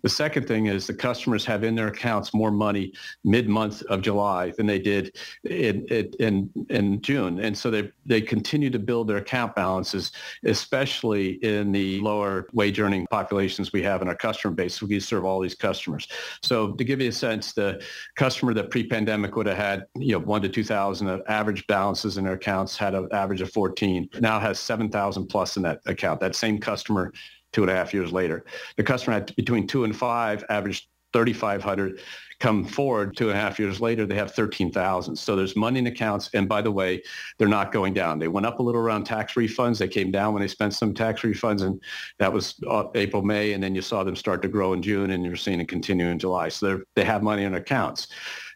The 0.04 0.10
second 0.10 0.47
thing 0.47 0.67
is 0.67 0.88
the 0.88 0.93
customers 0.93 1.45
have 1.45 1.63
in 1.63 1.75
their 1.75 1.88
accounts 1.88 2.34
more 2.34 2.51
money 2.51 2.93
mid-month 3.23 3.82
of 3.84 4.01
July 4.01 4.51
than 4.58 4.65
they 4.65 4.80
did 4.80 5.15
in, 5.43 5.86
in, 6.19 6.49
in 6.69 7.01
June. 7.01 7.39
And 7.39 7.58
so 7.58 7.69
they, 7.69 7.91
they 8.06 8.21
continue 8.21 8.69
to 8.69 8.80
build 8.80 9.08
their 9.08 9.17
account 9.17 9.56
balances, 9.56 10.12
especially 10.43 11.43
in 11.43 11.71
the 11.71 11.99
lower 12.01 12.47
wage 12.54 12.80
earning 12.80 13.08
populations 13.12 13.73
we 13.73 13.84
have 13.84 14.01
in 14.01 14.08
our 14.08 14.15
customer 14.15 14.54
base. 14.54 14.82
We 14.82 14.99
serve 14.99 15.25
all 15.25 15.39
these 15.39 15.56
customers. 15.56 16.08
So 16.41 16.71
to 16.73 16.84
give 16.84 17.01
you 17.01 17.10
a 17.10 17.13
sense, 17.13 17.54
the 17.54 17.84
customer 18.15 18.54
that 18.54 18.69
pre-pandemic 18.69 19.36
would 19.36 19.47
have 19.47 19.58
had, 19.58 19.86
you 19.95 20.13
know, 20.13 20.19
one 20.19 20.41
to 20.41 20.49
2,000 20.49 21.08
of 21.08 21.21
average 21.27 21.65
balances 21.67 22.17
in 22.17 22.25
their 22.25 22.34
accounts 22.34 22.77
had 22.77 22.95
an 22.95 23.08
average 23.12 23.41
of 23.41 23.51
14, 23.51 24.10
now 24.19 24.39
has 24.39 24.60
7,000 24.60 25.27
plus 25.27 25.58
in 25.58 25.63
that 25.63 25.82
account. 25.86 26.19
That 26.19 26.36
same 26.36 26.60
customer 26.60 27.13
two 27.52 27.64
and 27.64 27.72
a 27.72 27.76
half 27.76 27.94
years 27.94 28.12
later. 28.12 28.46
The 28.78 28.84
customer 28.84 29.16
had 29.16 29.36
between 29.36 29.68
two 29.68 29.84
and 29.84 29.96
five, 29.96 30.44
averaged 30.50 30.88
3,500. 31.14 32.00
Come 32.40 32.66
forward 32.66 33.16
two 33.16 33.30
and 33.30 33.38
a 33.38 33.42
half 33.42 33.60
years 33.60 33.80
later, 33.80 34.06
they 34.08 34.16
have 34.16 34.34
13,000. 34.34 35.16
So 35.16 35.36
there's 35.36 35.56
money 35.56 35.80
in 35.80 35.88
accounts. 35.88 36.30
And 36.34 36.50
by 36.50 36.62
the 36.64 36.72
way, 36.72 37.04
they're 37.38 37.48
not 37.48 37.72
going 37.72 37.94
down. 37.94 38.18
They 38.18 38.30
went 38.30 38.48
up 38.48 38.60
a 38.60 38.64
little 38.64 38.82
around 38.82 39.04
tax 39.04 39.34
refunds. 39.34 39.78
They 39.78 39.88
came 39.88 40.10
down 40.10 40.34
when 40.34 40.42
they 40.42 40.48
spent 40.48 40.74
some 40.74 40.94
tax 40.94 41.22
refunds. 41.22 41.62
And 41.62 41.80
that 42.18 42.34
was 42.34 42.56
uh, 42.68 42.86
April, 42.96 43.22
May. 43.22 43.54
And 43.54 43.64
then 43.64 43.76
you 43.76 43.82
saw 43.84 44.04
them 44.04 44.16
start 44.16 44.42
to 44.42 44.48
grow 44.48 44.74
in 44.74 44.82
June 44.82 45.12
and 45.12 45.24
you're 45.24 45.36
seeing 45.36 45.62
it 45.62 45.68
continue 45.68 46.08
in 46.08 46.18
July. 46.18 46.50
So 46.50 46.82
they 46.96 47.04
have 47.04 47.22
money 47.22 47.44
in 47.44 47.54
accounts. 47.54 48.08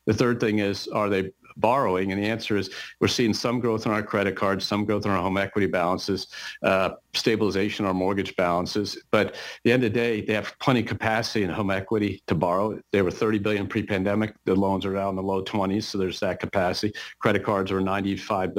The 0.07 0.13
third 0.13 0.39
thing 0.39 0.59
is, 0.59 0.87
are 0.87 1.09
they 1.09 1.31
borrowing? 1.57 2.11
And 2.11 2.21
the 2.21 2.27
answer 2.27 2.57
is 2.57 2.69
we're 2.99 3.07
seeing 3.07 3.33
some 3.33 3.59
growth 3.59 3.85
in 3.85 3.91
our 3.91 4.03
credit 4.03 4.35
cards, 4.35 4.65
some 4.65 4.85
growth 4.85 5.05
in 5.05 5.11
our 5.11 5.21
home 5.21 5.37
equity 5.37 5.67
balances, 5.67 6.27
uh, 6.63 6.91
stabilization 7.13 7.85
our 7.85 7.93
mortgage 7.93 8.35
balances. 8.35 9.01
But 9.11 9.27
at 9.27 9.35
the 9.63 9.71
end 9.71 9.83
of 9.83 9.93
the 9.93 9.99
day, 9.99 10.21
they 10.21 10.33
have 10.33 10.57
plenty 10.59 10.81
of 10.81 10.87
capacity 10.87 11.43
in 11.43 11.49
home 11.49 11.71
equity 11.71 12.21
to 12.27 12.35
borrow. 12.35 12.79
They 12.91 13.01
were 13.01 13.11
30 13.11 13.39
billion 13.39 13.67
pre-pandemic. 13.67 14.35
The 14.45 14.55
loans 14.55 14.85
are 14.85 14.91
now 14.91 15.09
in 15.09 15.15
the 15.15 15.23
low 15.23 15.43
20s, 15.43 15.83
so 15.83 15.97
there's 15.97 16.19
that 16.19 16.39
capacity. 16.39 16.93
Credit 17.19 17.43
cards 17.43 17.71
were 17.71 17.81
95 17.81 18.51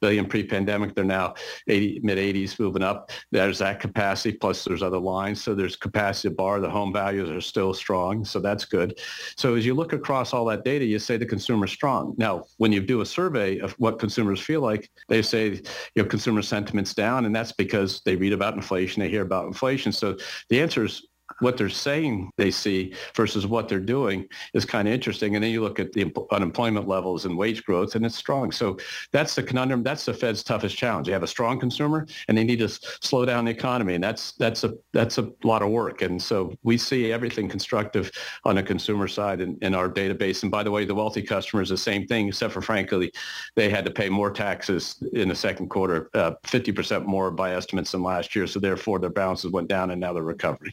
billion 0.00 0.26
pre-pandemic. 0.26 0.94
They're 0.94 1.04
now 1.04 1.34
80, 1.66 2.00
mid 2.02 2.18
80s, 2.18 2.58
moving 2.58 2.82
up. 2.82 3.10
There's 3.32 3.58
that 3.58 3.80
capacity. 3.80 4.36
Plus, 4.36 4.64
there's 4.64 4.82
other 4.82 4.98
lines, 4.98 5.42
so 5.42 5.54
there's 5.54 5.76
capacity 5.76 6.28
to 6.28 6.34
borrow. 6.34 6.60
The 6.60 6.70
home 6.70 6.92
values 6.92 7.30
are 7.30 7.40
still 7.40 7.74
strong, 7.74 8.24
so 8.24 8.40
that's 8.40 8.64
good. 8.64 8.98
So 9.36 9.54
as 9.54 9.64
you 9.64 9.74
look 9.74 9.92
across 9.92 10.32
all 10.32 10.44
that 10.46 10.64
data, 10.64 10.84
you 10.84 10.98
say 10.98 11.16
the 11.16 11.26
consumer's 11.26 11.72
strong. 11.72 12.14
Now, 12.18 12.44
when 12.58 12.72
you 12.72 12.80
do 12.80 13.00
a 13.00 13.06
survey 13.06 13.58
of 13.60 13.72
what 13.78 13.98
consumers 13.98 14.40
feel 14.40 14.60
like, 14.60 14.90
they 15.08 15.22
say 15.22 15.62
you 15.94 16.02
know 16.02 16.04
consumer 16.04 16.42
sentiment's 16.42 16.92
down, 16.92 17.24
and 17.24 17.34
that's 17.34 17.52
because 17.52 17.78
because 17.78 18.00
they 18.04 18.16
read 18.16 18.32
about 18.32 18.54
inflation, 18.54 19.00
they 19.00 19.08
hear 19.08 19.22
about 19.22 19.46
inflation. 19.46 19.92
So 19.92 20.16
the 20.48 20.60
answer 20.60 20.84
is 20.84 21.06
what 21.40 21.56
they're 21.56 21.68
saying 21.68 22.30
they 22.36 22.50
see 22.50 22.94
versus 23.14 23.46
what 23.46 23.68
they're 23.68 23.80
doing 23.80 24.26
is 24.54 24.64
kind 24.64 24.88
of 24.88 24.94
interesting. 24.94 25.34
And 25.34 25.44
then 25.44 25.50
you 25.50 25.62
look 25.62 25.78
at 25.78 25.92
the 25.92 26.12
unemployment 26.30 26.88
levels 26.88 27.24
and 27.24 27.36
wage 27.36 27.64
growth, 27.64 27.94
and 27.94 28.04
it's 28.04 28.16
strong. 28.16 28.50
So 28.52 28.76
that's 29.12 29.34
the 29.34 29.42
conundrum. 29.42 29.82
That's 29.82 30.04
the 30.04 30.14
Fed's 30.14 30.42
toughest 30.42 30.76
challenge. 30.76 31.06
You 31.06 31.14
have 31.14 31.22
a 31.22 31.28
strong 31.28 31.60
consumer, 31.60 32.06
and 32.28 32.36
they 32.36 32.44
need 32.44 32.58
to 32.58 32.68
slow 32.68 33.24
down 33.24 33.44
the 33.44 33.50
economy, 33.50 33.94
and 33.94 34.02
that's 34.02 34.32
that's 34.32 34.64
a 34.64 34.74
that's 34.92 35.18
a 35.18 35.30
lot 35.44 35.62
of 35.62 35.70
work. 35.70 36.02
And 36.02 36.20
so 36.20 36.54
we 36.62 36.76
see 36.76 37.12
everything 37.12 37.48
constructive 37.48 38.10
on 38.44 38.56
the 38.56 38.62
consumer 38.62 39.08
side 39.08 39.40
in, 39.40 39.58
in 39.62 39.74
our 39.74 39.88
database. 39.88 40.42
And 40.42 40.50
by 40.50 40.62
the 40.62 40.70
way, 40.70 40.84
the 40.84 40.94
wealthy 40.94 41.22
customers, 41.22 41.68
the 41.68 41.76
same 41.76 42.06
thing, 42.06 42.28
except 42.28 42.52
for 42.52 42.62
frankly, 42.62 43.12
they 43.56 43.70
had 43.70 43.84
to 43.84 43.90
pay 43.90 44.08
more 44.08 44.30
taxes 44.30 45.02
in 45.12 45.28
the 45.28 45.34
second 45.34 45.68
quarter, 45.68 46.10
uh, 46.14 46.32
50% 46.44 47.04
more 47.06 47.30
by 47.30 47.54
estimates 47.54 47.92
than 47.92 48.02
last 48.02 48.34
year. 48.34 48.46
So 48.46 48.60
therefore, 48.60 48.98
their 48.98 49.10
balances 49.10 49.50
went 49.50 49.68
down, 49.68 49.90
and 49.90 50.00
now 50.00 50.12
they're 50.12 50.22
recovering. 50.22 50.72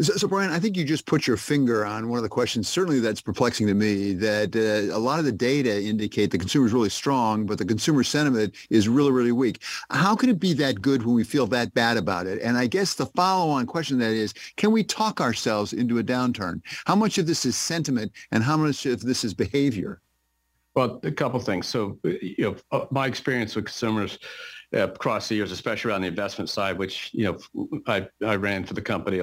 So, 0.00 0.14
so, 0.14 0.26
Brian, 0.26 0.50
I 0.50 0.58
think 0.58 0.76
you 0.76 0.84
just 0.84 1.04
put 1.04 1.26
your 1.26 1.36
finger 1.36 1.84
on 1.84 2.08
one 2.08 2.16
of 2.16 2.22
the 2.22 2.28
questions. 2.28 2.66
Certainly, 2.66 3.00
that's 3.00 3.20
perplexing 3.20 3.66
to 3.66 3.74
me. 3.74 4.14
That 4.14 4.56
uh, 4.56 4.96
a 4.96 4.98
lot 4.98 5.18
of 5.18 5.26
the 5.26 5.32
data 5.32 5.82
indicate 5.82 6.30
the 6.30 6.38
consumer 6.38 6.66
is 6.66 6.72
really 6.72 6.88
strong, 6.88 7.44
but 7.44 7.58
the 7.58 7.64
consumer 7.64 8.02
sentiment 8.02 8.54
is 8.70 8.88
really, 8.88 9.12
really 9.12 9.32
weak. 9.32 9.62
How 9.90 10.16
can 10.16 10.30
it 10.30 10.40
be 10.40 10.54
that 10.54 10.80
good 10.80 11.04
when 11.04 11.14
we 11.14 11.24
feel 11.24 11.46
that 11.48 11.74
bad 11.74 11.98
about 11.98 12.26
it? 12.26 12.40
And 12.40 12.56
I 12.56 12.66
guess 12.66 12.94
the 12.94 13.06
follow-on 13.06 13.66
question 13.66 13.98
that 13.98 14.12
is, 14.12 14.32
can 14.56 14.72
we 14.72 14.82
talk 14.82 15.20
ourselves 15.20 15.74
into 15.74 15.98
a 15.98 16.02
downturn? 16.02 16.62
How 16.86 16.96
much 16.96 17.18
of 17.18 17.26
this 17.26 17.44
is 17.44 17.54
sentiment, 17.54 18.12
and 18.30 18.42
how 18.42 18.56
much 18.56 18.86
of 18.86 19.02
this 19.02 19.24
is 19.24 19.34
behavior? 19.34 20.00
Well, 20.74 21.00
a 21.02 21.12
couple 21.12 21.38
things. 21.38 21.66
So, 21.66 21.98
you 22.02 22.34
know, 22.38 22.56
uh, 22.70 22.86
my 22.90 23.06
experience 23.06 23.54
with 23.54 23.66
consumers 23.66 24.18
across 24.72 25.28
the 25.28 25.34
years, 25.34 25.52
especially 25.52 25.90
around 25.90 26.02
the 26.02 26.08
investment 26.08 26.48
side, 26.48 26.78
which 26.78 27.10
you 27.12 27.24
know 27.24 27.82
I, 27.86 28.08
I 28.24 28.36
ran 28.36 28.64
for 28.64 28.74
the 28.74 28.82
company 28.82 29.20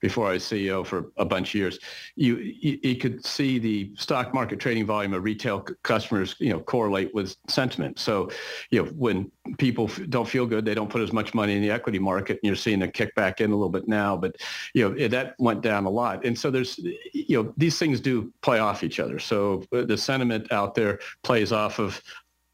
before 0.00 0.28
I 0.28 0.32
was 0.32 0.44
CEO 0.44 0.86
for 0.86 1.12
a 1.16 1.24
bunch 1.24 1.50
of 1.50 1.54
years. 1.54 1.78
You, 2.14 2.36
you, 2.36 2.78
you 2.82 2.96
could 2.96 3.24
see 3.24 3.58
the 3.58 3.92
stock 3.96 4.32
market 4.32 4.58
trading 4.58 4.86
volume 4.86 5.12
of 5.14 5.22
retail 5.22 5.60
customers 5.82 6.36
you 6.38 6.50
know 6.50 6.60
correlate 6.60 7.14
with 7.14 7.36
sentiment. 7.48 7.98
So 7.98 8.30
you 8.70 8.82
know 8.82 8.90
when 8.92 9.30
people 9.58 9.90
don't 10.08 10.28
feel 10.28 10.46
good, 10.46 10.64
they 10.64 10.74
don't 10.74 10.90
put 10.90 11.02
as 11.02 11.12
much 11.12 11.34
money 11.34 11.56
in 11.56 11.62
the 11.62 11.70
equity 11.70 11.98
market, 11.98 12.38
and 12.42 12.48
you're 12.48 12.56
seeing 12.56 12.82
a 12.82 12.88
kickback 12.88 13.40
in 13.40 13.50
a 13.50 13.54
little 13.54 13.68
bit 13.68 13.88
now. 13.88 14.16
But 14.16 14.36
you 14.74 14.88
know 14.88 15.08
that 15.08 15.34
went 15.38 15.60
down 15.60 15.84
a 15.84 15.90
lot, 15.90 16.24
and 16.24 16.38
so 16.38 16.50
there's 16.50 16.78
you 17.12 17.42
know 17.42 17.52
these 17.56 17.78
things 17.78 18.00
do 18.00 18.32
play 18.42 18.58
off 18.58 18.82
each 18.82 19.00
other. 19.00 19.18
So 19.18 19.64
uh, 19.72 19.82
the 19.82 19.96
sentiment 19.96 20.50
out 20.52 20.74
there 20.74 21.00
plays 21.22 21.52
off 21.52 21.78
of 21.78 22.02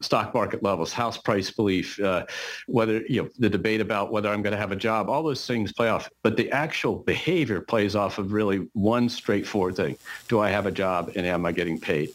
stock 0.03 0.33
market 0.33 0.61
levels, 0.63 0.93
house 0.93 1.17
price 1.17 1.49
belief, 1.49 1.99
uh, 1.99 2.25
whether 2.67 3.01
you 3.07 3.23
know 3.23 3.29
the 3.39 3.49
debate 3.49 3.81
about 3.81 4.11
whether 4.11 4.29
I'm 4.29 4.41
going 4.41 4.51
to 4.51 4.57
have 4.57 4.71
a 4.71 4.75
job, 4.75 5.09
all 5.09 5.23
those 5.23 5.45
things 5.45 5.71
play 5.71 5.89
off. 5.89 6.09
But 6.21 6.37
the 6.37 6.51
actual 6.51 6.95
behavior 6.95 7.61
plays 7.61 7.95
off 7.95 8.17
of 8.17 8.33
really 8.33 8.67
one 8.73 9.09
straightforward 9.09 9.75
thing: 9.75 9.97
Do 10.27 10.39
I 10.39 10.49
have 10.49 10.65
a 10.65 10.71
job, 10.71 11.11
and 11.15 11.25
am 11.25 11.45
I 11.45 11.51
getting 11.51 11.79
paid? 11.79 12.13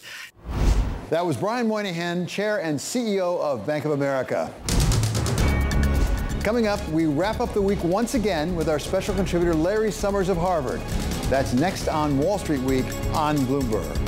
That 1.11 1.25
was 1.25 1.39
Brian 1.39 1.67
Moynihan, 1.67 2.27
Chair 2.27 2.61
and 2.61 2.79
CEO 2.79 3.41
of 3.41 3.67
Bank 3.67 3.87
of 3.87 3.93
America. 3.93 4.53
Coming 6.45 6.67
up, 6.67 6.87
we 6.89 7.07
wrap 7.07 7.41
up 7.41 7.53
the 7.53 7.63
week 7.63 7.83
once 7.83 8.15
again 8.15 8.55
with 8.55 8.69
our 8.69 8.79
special 8.79 9.15
contributor 9.15 9.55
Larry 9.55 9.91
Summers 9.91 10.29
of 10.29 10.37
Harvard. 10.37 10.81
That's 11.29 11.53
next 11.53 11.89
on 11.89 12.19
Wall 12.19 12.39
Street 12.39 12.61
Week 12.61 12.87
on 13.13 13.37
Bloomberg. 13.39 14.08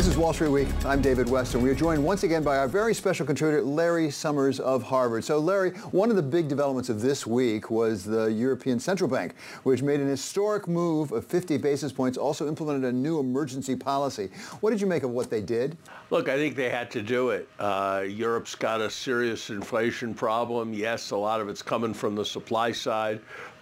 This 0.00 0.08
is 0.08 0.16
Wall 0.16 0.32
Street 0.32 0.48
Week. 0.48 0.68
I'm 0.86 1.02
David 1.02 1.28
West, 1.28 1.52
and 1.52 1.62
we 1.62 1.68
are 1.68 1.74
joined 1.74 2.02
once 2.02 2.22
again 2.22 2.42
by 2.42 2.56
our 2.56 2.66
very 2.66 2.94
special 2.94 3.26
contributor, 3.26 3.60
Larry 3.62 4.10
Summers 4.10 4.58
of 4.58 4.82
Harvard. 4.82 5.24
So, 5.24 5.38
Larry, 5.38 5.72
one 5.90 6.08
of 6.08 6.16
the 6.16 6.22
big 6.22 6.48
developments 6.48 6.88
of 6.88 7.02
this 7.02 7.26
week 7.26 7.70
was 7.70 8.02
the 8.02 8.32
European 8.32 8.80
Central 8.80 9.10
Bank, 9.10 9.34
which 9.64 9.82
made 9.82 10.00
an 10.00 10.08
historic 10.08 10.66
move 10.66 11.12
of 11.12 11.26
50 11.26 11.58
basis 11.58 11.92
points, 11.92 12.16
also 12.16 12.48
implemented 12.48 12.84
a 12.84 12.96
new 12.96 13.20
emergency 13.20 13.76
policy. 13.76 14.30
What 14.62 14.70
did 14.70 14.80
you 14.80 14.86
make 14.86 15.02
of 15.02 15.10
what 15.10 15.28
they 15.28 15.42
did? 15.42 15.76
Look, 16.08 16.30
I 16.30 16.36
think 16.36 16.56
they 16.56 16.70
had 16.70 16.90
to 16.92 17.02
do 17.02 17.28
it. 17.28 17.46
Uh, 17.58 18.02
Europe's 18.08 18.54
got 18.54 18.80
a 18.80 18.88
serious 18.88 19.50
inflation 19.50 20.14
problem. 20.14 20.72
Yes, 20.72 21.10
a 21.10 21.16
lot 21.18 21.42
of 21.42 21.50
it's 21.50 21.60
coming 21.60 21.92
from 21.92 22.14
the 22.14 22.24
supply 22.24 22.72
side 22.72 23.20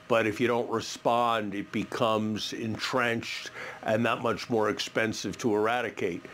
but 0.09 0.27
if 0.27 0.41
you 0.41 0.49
don't 0.49 0.69
respond, 0.71 1.55
it 1.55 1.71
becomes 1.71 2.53
entrenched 2.55 3.51
and 3.83 4.05
that 4.05 4.23
much 4.23 4.51
more 4.51 4.71
expensive 4.71 5.39
to 5.39 5.55
eradicate. 5.55 6.25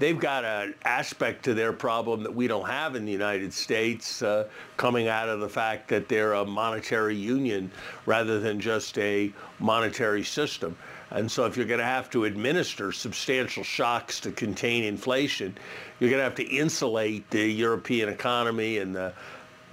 They've 0.00 0.18
got 0.18 0.46
an 0.46 0.74
aspect 0.84 1.44
to 1.44 1.52
their 1.52 1.74
problem 1.74 2.22
that 2.22 2.34
we 2.34 2.48
don't 2.48 2.66
have 2.66 2.96
in 2.96 3.04
the 3.04 3.12
United 3.12 3.52
States, 3.52 4.22
uh, 4.22 4.48
coming 4.78 5.08
out 5.08 5.28
of 5.28 5.40
the 5.40 5.48
fact 5.48 5.88
that 5.88 6.08
they're 6.08 6.32
a 6.32 6.44
monetary 6.44 7.14
union 7.14 7.70
rather 8.06 8.40
than 8.40 8.60
just 8.60 8.96
a 8.96 9.30
monetary 9.58 10.24
system. 10.24 10.74
And 11.10 11.30
so 11.30 11.44
if 11.44 11.56
you're 11.56 11.66
going 11.66 11.80
to 11.80 11.84
have 11.84 12.08
to 12.10 12.24
administer 12.24 12.92
substantial 12.92 13.62
shocks 13.62 14.20
to 14.20 14.32
contain 14.32 14.84
inflation, 14.84 15.58
you're 15.98 16.08
going 16.08 16.20
to 16.20 16.24
have 16.24 16.36
to 16.36 16.44
insulate 16.44 17.28
the 17.30 17.46
European 17.46 18.08
economy 18.08 18.78
and 18.78 18.94
the 18.94 19.12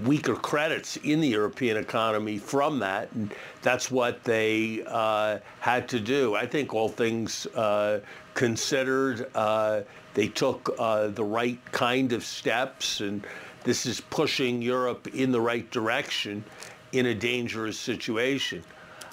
weaker 0.06 0.36
credits 0.36 0.98
in 0.98 1.20
the 1.22 1.28
European 1.28 1.78
economy 1.78 2.38
from 2.38 2.80
that. 2.80 3.12
And 3.14 3.34
that's 3.62 3.90
what 3.90 4.24
they 4.24 4.84
uh, 4.86 5.40
had 5.60 5.88
to 5.90 6.00
do. 6.00 6.36
I 6.36 6.46
think 6.46 6.74
all 6.74 6.90
things 6.90 7.48
uh, 7.48 8.02
considered, 8.34 9.28
uh, 9.34 9.82
they 10.14 10.28
took 10.28 10.76
uh, 10.78 11.08
the 11.08 11.24
right 11.24 11.60
kind 11.72 12.14
of 12.14 12.24
steps. 12.24 13.02
And 13.02 13.26
this 13.64 13.86
is 13.86 14.00
pushing 14.02 14.62
Europe 14.62 15.08
in 15.14 15.32
the 15.32 15.42
right 15.42 15.70
direction 15.72 16.44
in 16.92 17.08
a 17.08 17.16
dangerous 17.16 17.80
situation. 17.80 18.64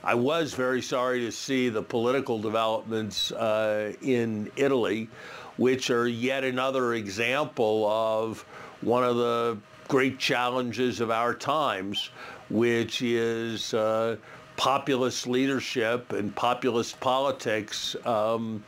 I 0.02 0.14
was 0.14 0.52
very 0.52 0.82
sorry 0.82 1.20
to 1.20 1.32
see 1.32 1.70
the 1.70 1.82
political 1.82 2.38
developments 2.38 3.32
uh, 3.32 3.94
in 4.02 4.52
Italy, 4.54 5.08
which 5.56 5.88
are 5.88 6.06
yet 6.06 6.44
another 6.44 6.92
example 6.92 7.86
of 7.88 8.44
one 8.82 9.02
of 9.02 9.16
the 9.16 9.56
great 9.88 10.18
challenges 10.18 11.00
of 11.00 11.10
our 11.10 11.34
times, 11.34 12.10
which 12.50 13.02
is 13.02 13.74
uh, 13.74 14.16
populist 14.56 15.26
leadership 15.26 16.12
and 16.12 16.34
populist 16.34 16.98
politics 17.00 17.96
um, 18.06 18.62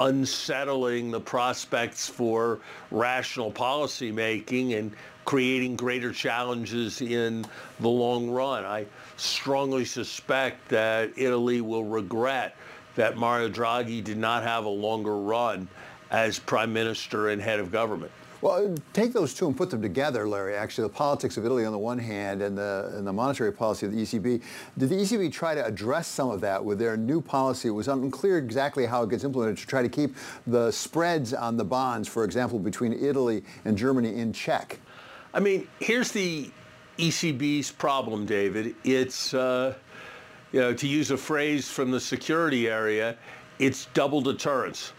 unsettling 0.00 1.10
the 1.10 1.20
prospects 1.20 2.08
for 2.08 2.60
rational 2.90 3.50
policymaking 3.50 4.78
and 4.78 4.92
creating 5.24 5.76
greater 5.76 6.12
challenges 6.12 7.00
in 7.02 7.44
the 7.80 7.88
long 7.88 8.30
run. 8.30 8.64
I 8.64 8.86
strongly 9.16 9.84
suspect 9.84 10.68
that 10.68 11.10
Italy 11.16 11.60
will 11.60 11.84
regret 11.84 12.56
that 12.94 13.16
Mario 13.16 13.48
Draghi 13.48 14.02
did 14.02 14.16
not 14.16 14.42
have 14.42 14.64
a 14.64 14.70
longer 14.70 15.18
run 15.18 15.68
as 16.10 16.38
prime 16.38 16.72
minister 16.72 17.28
and 17.28 17.42
head 17.42 17.60
of 17.60 17.70
government. 17.70 18.10
Well, 18.40 18.72
take 18.92 19.12
those 19.12 19.34
two 19.34 19.48
and 19.48 19.56
put 19.56 19.70
them 19.70 19.82
together, 19.82 20.28
Larry, 20.28 20.54
actually, 20.54 20.86
the 20.86 20.94
politics 20.94 21.36
of 21.36 21.44
Italy 21.44 21.64
on 21.64 21.72
the 21.72 21.78
one 21.78 21.98
hand 21.98 22.40
and 22.40 22.56
the, 22.56 22.92
and 22.94 23.04
the 23.04 23.12
monetary 23.12 23.52
policy 23.52 23.86
of 23.86 23.92
the 23.92 24.02
ECB. 24.02 24.40
Did 24.78 24.88
the 24.88 24.94
ECB 24.94 25.32
try 25.32 25.56
to 25.56 25.64
address 25.64 26.06
some 26.06 26.30
of 26.30 26.40
that 26.42 26.64
with 26.64 26.78
their 26.78 26.96
new 26.96 27.20
policy? 27.20 27.66
It 27.66 27.72
was 27.72 27.88
unclear 27.88 28.38
exactly 28.38 28.86
how 28.86 29.02
it 29.02 29.10
gets 29.10 29.24
implemented 29.24 29.58
to 29.58 29.66
try 29.66 29.82
to 29.82 29.88
keep 29.88 30.14
the 30.46 30.70
spreads 30.70 31.34
on 31.34 31.56
the 31.56 31.64
bonds, 31.64 32.06
for 32.06 32.22
example, 32.22 32.60
between 32.60 32.92
Italy 32.92 33.42
and 33.64 33.76
Germany 33.76 34.14
in 34.14 34.32
check. 34.32 34.78
I 35.34 35.40
mean, 35.40 35.66
here's 35.80 36.12
the 36.12 36.48
ECB's 36.96 37.72
problem, 37.72 38.24
David. 38.24 38.76
It's, 38.84 39.34
uh, 39.34 39.74
you 40.52 40.60
know, 40.60 40.72
to 40.72 40.86
use 40.86 41.10
a 41.10 41.16
phrase 41.16 41.68
from 41.68 41.90
the 41.90 42.00
security 42.00 42.68
area, 42.68 43.16
it's 43.58 43.86
double 43.94 44.20
deterrence. 44.20 44.92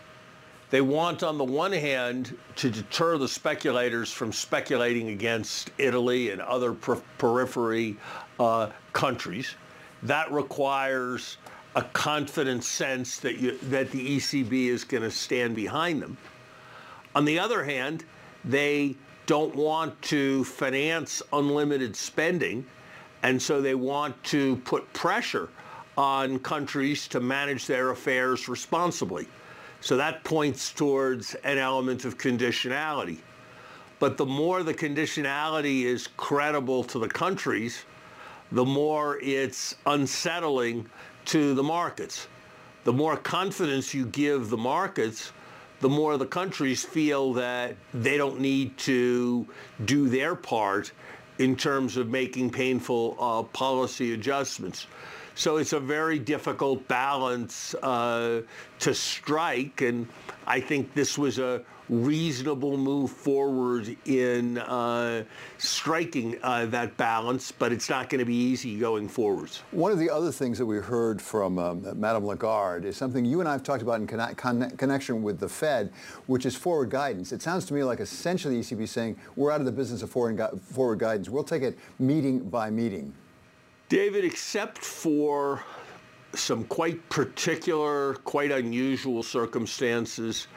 They 0.69 0.81
want, 0.81 1.23
on 1.23 1.37
the 1.37 1.43
one 1.43 1.71
hand, 1.71 2.37
to 2.57 2.69
deter 2.69 3.17
the 3.17 3.27
speculators 3.27 4.11
from 4.11 4.31
speculating 4.31 5.09
against 5.09 5.71
Italy 5.79 6.29
and 6.29 6.41
other 6.41 6.73
per- 6.73 7.01
periphery 7.17 7.97
uh, 8.39 8.69
countries. 8.93 9.55
That 10.03 10.31
requires 10.31 11.37
a 11.75 11.81
confident 11.81 12.63
sense 12.63 13.19
that, 13.19 13.37
you, 13.37 13.57
that 13.63 13.91
the 13.91 14.17
ECB 14.17 14.67
is 14.67 14.83
going 14.83 15.03
to 15.03 15.11
stand 15.11 15.55
behind 15.55 16.01
them. 16.01 16.17
On 17.15 17.25
the 17.25 17.39
other 17.39 17.63
hand, 17.63 18.05
they 18.45 18.95
don't 19.25 19.55
want 19.55 19.99
to 20.03 20.43
finance 20.43 21.21
unlimited 21.33 21.95
spending, 21.95 22.65
and 23.23 23.41
so 23.41 23.61
they 23.61 23.75
want 23.75 24.21
to 24.25 24.55
put 24.57 24.91
pressure 24.93 25.49
on 25.97 26.39
countries 26.39 27.07
to 27.07 27.19
manage 27.19 27.65
their 27.65 27.89
affairs 27.89 28.47
responsibly. 28.47 29.27
So 29.81 29.97
that 29.97 30.23
points 30.23 30.71
towards 30.71 31.35
an 31.35 31.57
element 31.57 32.05
of 32.05 32.17
conditionality. 32.17 33.17
But 33.99 34.17
the 34.17 34.25
more 34.25 34.63
the 34.63 34.73
conditionality 34.73 35.83
is 35.83 36.07
credible 36.17 36.83
to 36.85 36.99
the 36.99 37.07
countries, 37.07 37.83
the 38.51 38.65
more 38.65 39.19
it's 39.21 39.75
unsettling 39.85 40.89
to 41.25 41.53
the 41.53 41.63
markets. 41.63 42.27
The 42.85 42.93
more 42.93 43.17
confidence 43.17 43.93
you 43.93 44.05
give 44.07 44.49
the 44.49 44.57
markets, 44.57 45.31
the 45.81 45.89
more 45.89 46.17
the 46.17 46.25
countries 46.25 46.83
feel 46.83 47.33
that 47.33 47.75
they 47.93 48.17
don't 48.17 48.39
need 48.39 48.77
to 48.79 49.45
do 49.85 50.09
their 50.09 50.35
part 50.35 50.91
in 51.37 51.55
terms 51.55 51.97
of 51.97 52.09
making 52.09 52.49
painful 52.49 53.15
uh, 53.19 53.43
policy 53.43 54.13
adjustments. 54.13 54.87
So 55.39 55.55
it's 55.55 55.71
a 55.71 55.79
very 55.79 56.19
difficult 56.19 56.85
balance 56.89 57.73
uh, 57.75 58.41
to 58.79 58.93
strike, 58.93 59.79
and 59.79 60.05
I 60.45 60.59
think 60.59 60.93
this 60.93 61.17
was 61.17 61.39
a 61.39 61.63
reasonable 61.87 62.75
move 62.75 63.09
forward 63.09 63.95
in 64.05 64.57
uh, 64.57 65.23
striking 65.57 66.37
uh, 66.43 66.65
that 66.65 66.97
balance, 66.97 67.53
but 67.53 67.71
it's 67.71 67.89
not 67.89 68.09
going 68.09 68.19
to 68.19 68.25
be 68.25 68.35
easy 68.35 68.77
going 68.77 69.07
forwards. 69.07 69.63
One 69.71 69.93
of 69.93 69.97
the 69.97 70.09
other 70.09 70.33
things 70.33 70.57
that 70.57 70.65
we 70.65 70.75
heard 70.75 71.21
from 71.21 71.57
um, 71.57 71.87
Madame 71.97 72.25
Lagarde 72.25 72.83
is 72.83 72.97
something 72.97 73.23
you 73.23 73.39
and 73.39 73.47
I 73.47 73.53
have 73.53 73.63
talked 73.63 73.81
about 73.81 74.01
in 74.01 74.07
con- 74.07 74.35
con- 74.35 74.71
connection 74.71 75.23
with 75.23 75.39
the 75.39 75.47
Fed, 75.47 75.93
which 76.27 76.45
is 76.45 76.57
forward 76.57 76.89
guidance. 76.89 77.31
It 77.31 77.41
sounds 77.41 77.63
to 77.67 77.73
me 77.73 77.85
like 77.85 78.01
essentially 78.01 78.59
the 78.59 78.75
ECB 78.75 78.89
saying 78.89 79.15
we're 79.37 79.53
out 79.53 79.61
of 79.61 79.65
the 79.65 79.71
business 79.71 80.01
of 80.01 80.11
gu- 80.11 80.59
forward 80.73 80.99
guidance. 80.99 81.29
We'll 81.29 81.45
take 81.45 81.63
it 81.63 81.79
meeting 81.97 82.39
by 82.39 82.69
meeting. 82.69 83.13
David, 83.89 84.23
except 84.23 84.77
for 84.77 85.63
some 86.35 86.63
quite 86.65 87.09
particular, 87.09 88.13
quite 88.23 88.51
unusual 88.51 89.23
circumstances, 89.23 90.47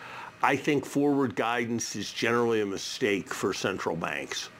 I 0.43 0.55
think 0.55 0.85
forward 0.85 1.35
guidance 1.35 1.97
is 1.97 2.13
generally 2.13 2.61
a 2.61 2.67
mistake 2.67 3.33
for 3.33 3.55
central 3.55 3.97
banks. 3.97 4.51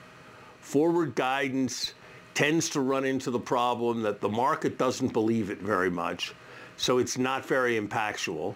Forward 0.59 1.13
guidance 1.13 1.93
tends 2.33 2.67
to 2.71 2.79
run 2.79 3.05
into 3.05 3.29
the 3.29 3.39
problem 3.39 4.01
that 4.01 4.21
the 4.21 4.29
market 4.29 4.79
doesn't 4.79 5.13
believe 5.13 5.51
it 5.51 5.59
very 5.59 5.91
much, 5.91 6.33
so 6.75 6.97
it's 6.97 7.19
not 7.19 7.45
very 7.45 7.79
impactful. 7.79 8.55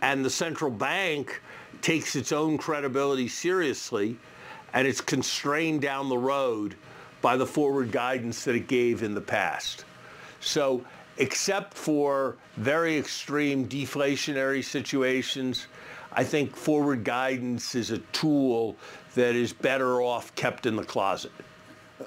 And 0.00 0.24
the 0.24 0.30
central 0.30 0.70
bank 0.70 1.42
takes 1.82 2.16
its 2.16 2.32
own 2.32 2.56
credibility 2.56 3.28
seriously, 3.28 4.16
and 4.72 4.88
it's 4.88 5.02
constrained 5.02 5.82
down 5.82 6.08
the 6.08 6.16
road 6.16 6.76
by 7.24 7.38
the 7.38 7.46
forward 7.46 7.90
guidance 7.90 8.44
that 8.44 8.54
it 8.54 8.68
gave 8.68 9.02
in 9.02 9.14
the 9.14 9.20
past. 9.20 9.86
So 10.40 10.84
except 11.16 11.72
for 11.72 12.36
very 12.58 12.98
extreme 12.98 13.66
deflationary 13.66 14.62
situations, 14.62 15.66
I 16.12 16.22
think 16.22 16.54
forward 16.54 17.02
guidance 17.02 17.74
is 17.74 17.90
a 17.90 17.98
tool 18.12 18.76
that 19.14 19.34
is 19.34 19.54
better 19.54 20.02
off 20.02 20.34
kept 20.34 20.66
in 20.66 20.76
the 20.76 20.84
closet. 20.84 21.32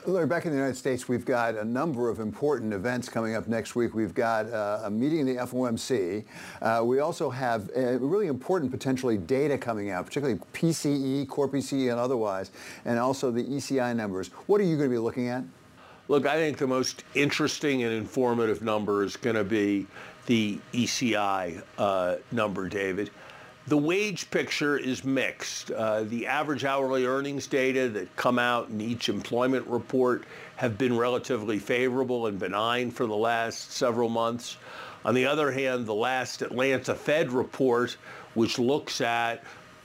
Larry, 0.05 0.27
back 0.27 0.45
in 0.45 0.51
the 0.51 0.57
United 0.57 0.75
States, 0.75 1.07
we've 1.07 1.25
got 1.25 1.55
a 1.55 1.63
number 1.63 2.09
of 2.09 2.19
important 2.19 2.73
events 2.73 3.09
coming 3.09 3.35
up 3.35 3.47
next 3.47 3.75
week. 3.75 3.93
We've 3.93 4.13
got 4.13 4.45
uh, 4.47 4.81
a 4.83 4.89
meeting 4.89 5.19
in 5.19 5.25
the 5.25 5.35
FOMC. 5.35 6.25
Uh, 6.61 6.81
we 6.83 6.99
also 6.99 7.29
have 7.29 7.69
really 7.75 8.27
important, 8.27 8.71
potentially, 8.71 9.17
data 9.17 9.57
coming 9.57 9.89
out, 9.89 10.05
particularly 10.05 10.39
PCE, 10.53 11.27
core 11.27 11.47
PCE, 11.47 11.91
and 11.91 11.99
otherwise, 11.99 12.51
and 12.85 12.99
also 12.99 13.31
the 13.31 13.43
ECI 13.43 13.95
numbers. 13.95 14.29
What 14.47 14.61
are 14.61 14.65
you 14.65 14.77
going 14.77 14.89
to 14.89 14.93
be 14.93 14.99
looking 14.99 15.29
at? 15.29 15.43
Look, 16.09 16.25
I 16.25 16.35
think 16.35 16.57
the 16.57 16.67
most 16.67 17.03
interesting 17.15 17.83
and 17.83 17.93
informative 17.93 18.61
number 18.61 19.03
is 19.03 19.17
going 19.17 19.35
to 19.35 19.43
be 19.43 19.87
the 20.25 20.59
ECI 20.73 21.61
uh, 21.77 22.15
number, 22.31 22.69
David. 22.69 23.09
The 23.67 23.77
wage 23.77 24.31
picture 24.31 24.77
is 24.77 25.03
mixed. 25.03 25.71
Uh, 25.71 26.03
the 26.03 26.25
average 26.25 26.63
hourly 26.63 27.05
earnings 27.05 27.47
data 27.47 27.89
that 27.89 28.15
come 28.15 28.39
out 28.39 28.69
in 28.69 28.79
each 28.79 29.09
employment 29.09 29.67
report 29.67 30.23
have 30.55 30.77
been 30.77 30.97
relatively 30.97 31.59
favorable 31.59 32.27
and 32.27 32.39
benign 32.39 32.91
for 32.91 33.05
the 33.05 33.15
last 33.15 33.73
several 33.73 34.07
months. 34.07 34.55
On 35.03 35.13
the 35.13 35.25
other 35.25 35.51
hand, 35.51 35.85
the 35.85 35.93
last 35.93 36.41
Atlanta 36.41 36.95
Fed 36.95 37.33
report, 37.33 37.97
which 38.35 38.57
looks 38.57 39.01
at 39.01 39.43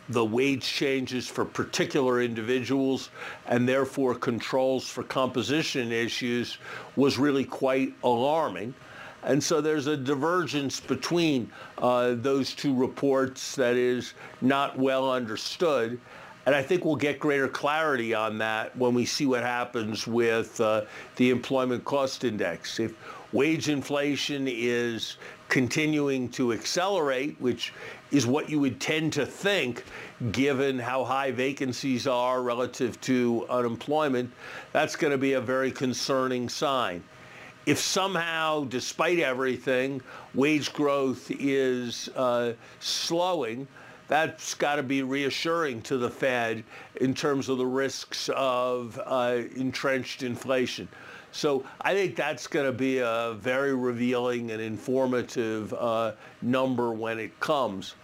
the 0.08 0.24
wage 0.24 0.64
changes 0.64 1.26
for 1.26 1.44
particular 1.44 2.22
individuals 2.22 3.10
and 3.46 3.68
therefore 3.68 4.14
controls 4.14 4.88
for 4.88 5.02
composition 5.02 5.90
issues, 5.90 6.56
was 6.94 7.18
really 7.18 7.44
quite 7.44 7.92
alarming. 8.04 8.74
And 9.24 9.42
so 9.42 9.60
there's 9.60 9.86
a 9.86 9.96
divergence 9.96 10.80
between 10.80 11.50
uh, 11.78 12.14
those 12.16 12.54
two 12.54 12.74
reports 12.74 13.54
that 13.56 13.76
is 13.76 14.14
not 14.40 14.78
well 14.78 15.10
understood. 15.10 16.00
And 16.44 16.56
I 16.56 16.62
think 16.62 16.84
we'll 16.84 16.96
get 16.96 17.20
greater 17.20 17.46
clarity 17.46 18.14
on 18.14 18.36
that 18.38 18.76
when 18.76 18.94
we 18.94 19.04
see 19.04 19.26
what 19.26 19.42
happens 19.42 20.08
with 20.08 20.60
uh, 20.60 20.82
the 21.14 21.30
employment 21.30 21.84
cost 21.84 22.24
index. 22.24 22.80
If 22.80 22.94
wage 23.32 23.68
inflation 23.68 24.48
is 24.48 25.18
continuing 25.48 26.28
to 26.30 26.52
accelerate, 26.52 27.40
which 27.40 27.72
is 28.10 28.26
what 28.26 28.50
you 28.50 28.58
would 28.58 28.80
tend 28.80 29.12
to 29.12 29.24
think 29.24 29.84
given 30.32 30.80
how 30.80 31.04
high 31.04 31.30
vacancies 31.30 32.08
are 32.08 32.42
relative 32.42 33.00
to 33.02 33.46
unemployment, 33.48 34.32
that's 34.72 34.96
going 34.96 35.12
to 35.12 35.18
be 35.18 35.34
a 35.34 35.40
very 35.40 35.70
concerning 35.70 36.48
sign 36.48 37.04
if 37.66 37.78
somehow, 37.78 38.64
despite 38.64 39.18
everything, 39.18 40.00
wage 40.34 40.72
growth 40.72 41.30
is 41.30 42.08
uh, 42.16 42.52
slowing, 42.80 43.66
that's 44.08 44.54
got 44.54 44.76
to 44.76 44.82
be 44.82 45.02
reassuring 45.02 45.80
to 45.82 45.96
the 45.96 46.10
Fed 46.10 46.64
in 46.96 47.14
terms 47.14 47.48
of 47.48 47.58
the 47.58 47.66
risks 47.66 48.28
of 48.34 49.00
uh, 49.06 49.42
entrenched 49.56 50.22
inflation. 50.22 50.88
So 51.30 51.64
I 51.80 51.94
think 51.94 52.14
that's 52.14 52.46
going 52.46 52.66
to 52.66 52.76
be 52.76 52.98
a 52.98 53.34
very 53.38 53.74
revealing 53.74 54.50
and 54.50 54.60
informative 54.60 55.72
uh, 55.72 56.12
number 56.42 56.92
when 56.92 57.18
it 57.18 57.38
comes. 57.40 57.94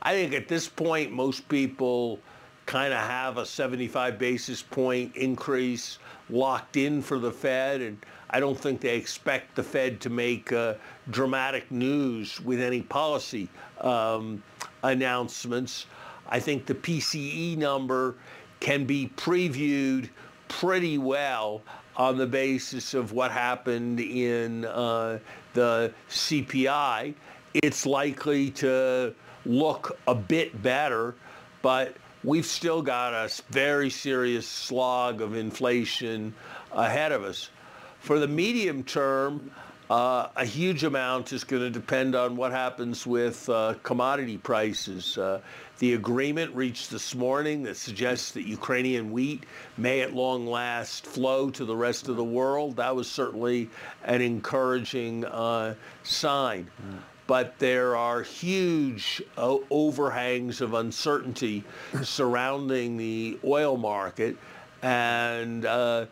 I 0.00 0.14
think 0.14 0.32
at 0.32 0.48
this 0.48 0.68
point, 0.68 1.12
most 1.12 1.46
people 1.48 2.18
kind 2.64 2.94
of 2.94 3.00
have 3.00 3.36
a 3.36 3.44
75 3.44 4.18
basis 4.18 4.62
point 4.62 5.14
increase 5.16 5.98
locked 6.30 6.76
in 6.76 7.02
for 7.02 7.18
the 7.18 7.32
Fed, 7.32 7.80
and 7.80 7.98
I 8.30 8.40
don't 8.40 8.58
think 8.58 8.80
they 8.80 8.96
expect 8.96 9.56
the 9.56 9.62
Fed 9.62 10.00
to 10.02 10.10
make 10.10 10.52
uh, 10.52 10.74
dramatic 11.10 11.70
news 11.70 12.40
with 12.40 12.60
any 12.60 12.82
policy 12.82 13.48
um, 13.80 14.42
announcements. 14.82 15.86
I 16.28 16.40
think 16.40 16.66
the 16.66 16.74
PCE 16.74 17.56
number 17.56 18.16
can 18.60 18.84
be 18.84 19.10
previewed 19.16 20.10
pretty 20.48 20.98
well 20.98 21.62
on 21.96 22.16
the 22.16 22.26
basis 22.26 22.94
of 22.94 23.12
what 23.12 23.30
happened 23.30 24.00
in 24.00 24.64
uh, 24.66 25.18
the 25.54 25.92
CPI. 26.10 27.14
It's 27.54 27.86
likely 27.86 28.50
to 28.52 29.14
look 29.46 29.98
a 30.06 30.14
bit 30.14 30.62
better, 30.62 31.14
but 31.62 31.96
we've 32.24 32.46
still 32.46 32.82
got 32.82 33.14
a 33.14 33.30
very 33.50 33.90
serious 33.90 34.46
slog 34.46 35.20
of 35.20 35.34
inflation 35.34 36.34
ahead 36.72 37.12
of 37.12 37.24
us. 37.24 37.50
For 38.00 38.18
the 38.18 38.28
medium 38.28 38.84
term, 38.84 39.50
uh, 39.90 40.28
a 40.36 40.44
huge 40.44 40.84
amount 40.84 41.32
is 41.32 41.44
going 41.44 41.62
to 41.62 41.70
depend 41.70 42.14
on 42.14 42.36
what 42.36 42.52
happens 42.52 43.06
with 43.06 43.48
uh, 43.48 43.74
commodity 43.82 44.36
prices. 44.36 45.16
Uh, 45.16 45.40
the 45.78 45.94
agreement 45.94 46.54
reached 46.54 46.90
this 46.90 47.14
morning 47.14 47.62
that 47.62 47.76
suggests 47.76 48.32
that 48.32 48.42
Ukrainian 48.42 49.10
wheat 49.10 49.44
may 49.76 50.00
at 50.00 50.12
long 50.12 50.46
last 50.46 51.06
flow 51.06 51.50
to 51.50 51.64
the 51.64 51.76
rest 51.76 52.08
of 52.08 52.16
the 52.16 52.24
world. 52.24 52.76
That 52.76 52.94
was 52.94 53.10
certainly 53.10 53.70
an 54.04 54.20
encouraging 54.20 55.24
uh, 55.24 55.74
sign. 56.02 56.68
Mm. 56.82 56.98
But 57.26 57.58
there 57.58 57.94
are 57.94 58.22
huge 58.22 59.22
uh, 59.36 59.58
overhangs 59.70 60.60
of 60.60 60.74
uncertainty 60.74 61.62
surrounding 62.02 62.96
the 62.96 63.38
oil 63.44 63.76
market. 63.76 64.36
And 64.82 65.64
uh, 65.64 66.06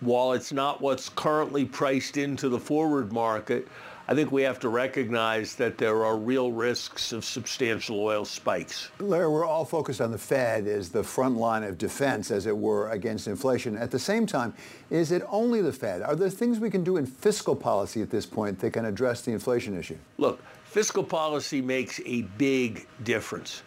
while 0.00 0.32
it's 0.32 0.52
not 0.52 0.80
what's 0.80 1.08
currently 1.08 1.64
priced 1.64 2.16
into 2.16 2.48
the 2.48 2.58
forward 2.58 3.12
market, 3.12 3.68
I 4.08 4.14
think 4.14 4.32
we 4.32 4.42
have 4.42 4.58
to 4.60 4.68
recognize 4.70 5.54
that 5.54 5.78
there 5.78 6.04
are 6.04 6.16
real 6.16 6.50
risks 6.50 7.12
of 7.12 7.24
substantial 7.24 8.00
oil 8.00 8.24
spikes. 8.24 8.90
Larry, 8.98 9.28
we're 9.28 9.44
all 9.44 9.64
focused 9.64 10.00
on 10.00 10.10
the 10.10 10.18
Fed 10.18 10.66
as 10.66 10.88
the 10.88 11.04
front 11.04 11.36
line 11.36 11.62
of 11.62 11.78
defense, 11.78 12.32
as 12.32 12.46
it 12.46 12.56
were, 12.56 12.90
against 12.90 13.28
inflation. 13.28 13.76
At 13.76 13.92
the 13.92 14.00
same 14.00 14.26
time, 14.26 14.52
is 14.90 15.12
it 15.12 15.22
only 15.28 15.62
the 15.62 15.72
Fed? 15.72 16.02
Are 16.02 16.16
there 16.16 16.28
things 16.28 16.58
we 16.58 16.70
can 16.70 16.82
do 16.82 16.96
in 16.96 17.06
fiscal 17.06 17.54
policy 17.54 18.02
at 18.02 18.10
this 18.10 18.26
point 18.26 18.58
that 18.58 18.72
can 18.72 18.84
address 18.84 19.20
the 19.20 19.30
inflation 19.30 19.78
issue? 19.78 19.98
Look, 20.18 20.42
fiscal 20.64 21.04
policy 21.04 21.60
makes 21.62 22.00
a 22.04 22.22
big 22.36 22.88
difference. 23.04 23.62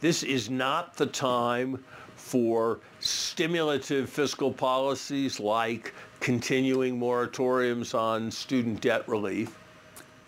This 0.00 0.22
is 0.22 0.48
not 0.48 0.96
the 0.96 1.06
time 1.06 1.84
for 2.34 2.80
stimulative 2.98 4.10
fiscal 4.10 4.52
policies 4.52 5.38
like 5.38 5.94
continuing 6.18 6.98
moratoriums 6.98 7.96
on 7.96 8.28
student 8.28 8.80
debt 8.80 9.08
relief. 9.08 9.56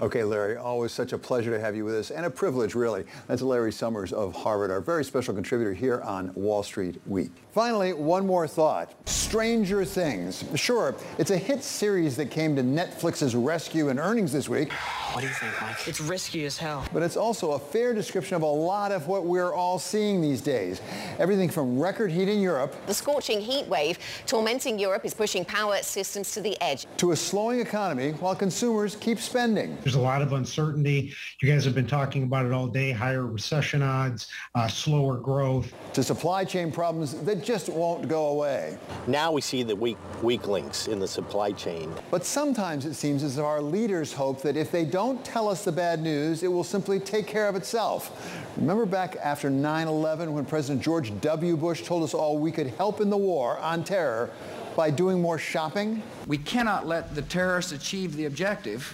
Okay, 0.00 0.22
Larry, 0.22 0.56
always 0.56 0.92
such 0.92 1.12
a 1.12 1.18
pleasure 1.18 1.50
to 1.50 1.58
have 1.58 1.74
you 1.74 1.84
with 1.84 1.96
us 1.96 2.12
and 2.12 2.24
a 2.24 2.30
privilege, 2.30 2.76
really. 2.76 3.06
That's 3.26 3.42
Larry 3.42 3.72
Summers 3.72 4.12
of 4.12 4.36
Harvard, 4.36 4.70
our 4.70 4.80
very 4.80 5.04
special 5.04 5.34
contributor 5.34 5.74
here 5.74 6.00
on 6.02 6.32
Wall 6.34 6.62
Street 6.62 7.00
Week. 7.06 7.32
Finally, 7.56 7.94
one 7.94 8.26
more 8.26 8.46
thought. 8.46 8.92
Stranger 9.08 9.82
Things. 9.82 10.44
Sure, 10.56 10.94
it's 11.16 11.30
a 11.30 11.38
hit 11.38 11.64
series 11.64 12.14
that 12.16 12.30
came 12.30 12.54
to 12.54 12.62
Netflix's 12.62 13.34
rescue 13.34 13.88
in 13.88 13.98
earnings 13.98 14.30
this 14.30 14.46
week. 14.46 14.70
What 15.12 15.22
do 15.22 15.28
you 15.28 15.32
think, 15.32 15.54
Mike? 15.62 15.88
It's 15.88 15.98
risky 15.98 16.44
as 16.44 16.58
hell. 16.58 16.84
But 16.92 17.02
it's 17.02 17.16
also 17.16 17.52
a 17.52 17.58
fair 17.58 17.94
description 17.94 18.36
of 18.36 18.42
a 18.42 18.46
lot 18.46 18.92
of 18.92 19.08
what 19.08 19.24
we're 19.24 19.54
all 19.54 19.78
seeing 19.78 20.20
these 20.20 20.42
days. 20.42 20.82
Everything 21.18 21.48
from 21.48 21.80
record 21.80 22.12
heat 22.12 22.28
in 22.28 22.42
Europe. 22.42 22.76
The 22.86 22.92
scorching 22.92 23.40
heat 23.40 23.66
wave 23.68 23.98
tormenting 24.26 24.78
Europe 24.78 25.06
is 25.06 25.14
pushing 25.14 25.42
power 25.42 25.78
systems 25.78 26.32
to 26.32 26.42
the 26.42 26.60
edge. 26.60 26.86
To 26.98 27.12
a 27.12 27.16
slowing 27.16 27.60
economy 27.60 28.12
while 28.12 28.36
consumers 28.36 28.96
keep 28.96 29.18
spending. 29.18 29.78
There's 29.82 29.94
a 29.94 30.00
lot 30.00 30.20
of 30.20 30.34
uncertainty. 30.34 31.14
You 31.40 31.50
guys 31.50 31.64
have 31.64 31.74
been 31.74 31.86
talking 31.86 32.24
about 32.24 32.44
it 32.44 32.52
all 32.52 32.66
day. 32.66 32.92
Higher 32.92 33.26
recession 33.26 33.82
odds, 33.82 34.26
uh, 34.54 34.68
slower 34.68 35.16
growth. 35.16 35.72
To 35.94 36.02
supply 36.02 36.44
chain 36.44 36.70
problems 36.70 37.14
that 37.22 37.45
just 37.46 37.68
won't 37.68 38.08
go 38.08 38.26
away. 38.26 38.76
Now 39.06 39.30
we 39.30 39.40
see 39.40 39.62
the 39.62 39.76
weak, 39.76 39.96
weak 40.20 40.48
links 40.48 40.88
in 40.88 40.98
the 40.98 41.06
supply 41.06 41.52
chain. 41.52 41.94
But 42.10 42.24
sometimes 42.24 42.84
it 42.84 42.94
seems 42.94 43.22
as 43.22 43.36
though 43.36 43.46
our 43.46 43.62
leaders 43.62 44.12
hope 44.12 44.42
that 44.42 44.56
if 44.56 44.72
they 44.72 44.84
don't 44.84 45.24
tell 45.24 45.48
us 45.48 45.64
the 45.64 45.70
bad 45.70 46.02
news, 46.02 46.42
it 46.42 46.48
will 46.48 46.64
simply 46.64 46.98
take 46.98 47.28
care 47.28 47.48
of 47.48 47.54
itself. 47.54 48.36
Remember 48.56 48.84
back 48.84 49.16
after 49.22 49.48
9-11 49.48 50.32
when 50.32 50.44
President 50.44 50.82
George 50.82 51.18
W. 51.20 51.56
Bush 51.56 51.84
told 51.84 52.02
us 52.02 52.14
all 52.14 52.36
we 52.36 52.50
could 52.50 52.66
help 52.66 53.00
in 53.00 53.10
the 53.10 53.16
war 53.16 53.58
on 53.58 53.84
terror 53.84 54.28
by 54.74 54.90
doing 54.90 55.22
more 55.22 55.38
shopping? 55.38 56.02
We 56.26 56.38
cannot 56.38 56.88
let 56.88 57.14
the 57.14 57.22
terrorists 57.22 57.70
achieve 57.70 58.16
the 58.16 58.24
objective 58.24 58.92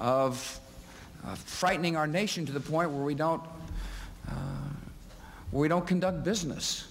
of 0.00 0.58
uh, 1.24 1.36
frightening 1.36 1.96
our 1.96 2.08
nation 2.08 2.44
to 2.46 2.52
the 2.52 2.60
point 2.60 2.90
where 2.90 3.04
we 3.04 3.14
don't, 3.14 3.42
uh, 4.28 4.32
where 5.52 5.60
we 5.60 5.68
don't 5.68 5.86
conduct 5.86 6.24
business 6.24 6.89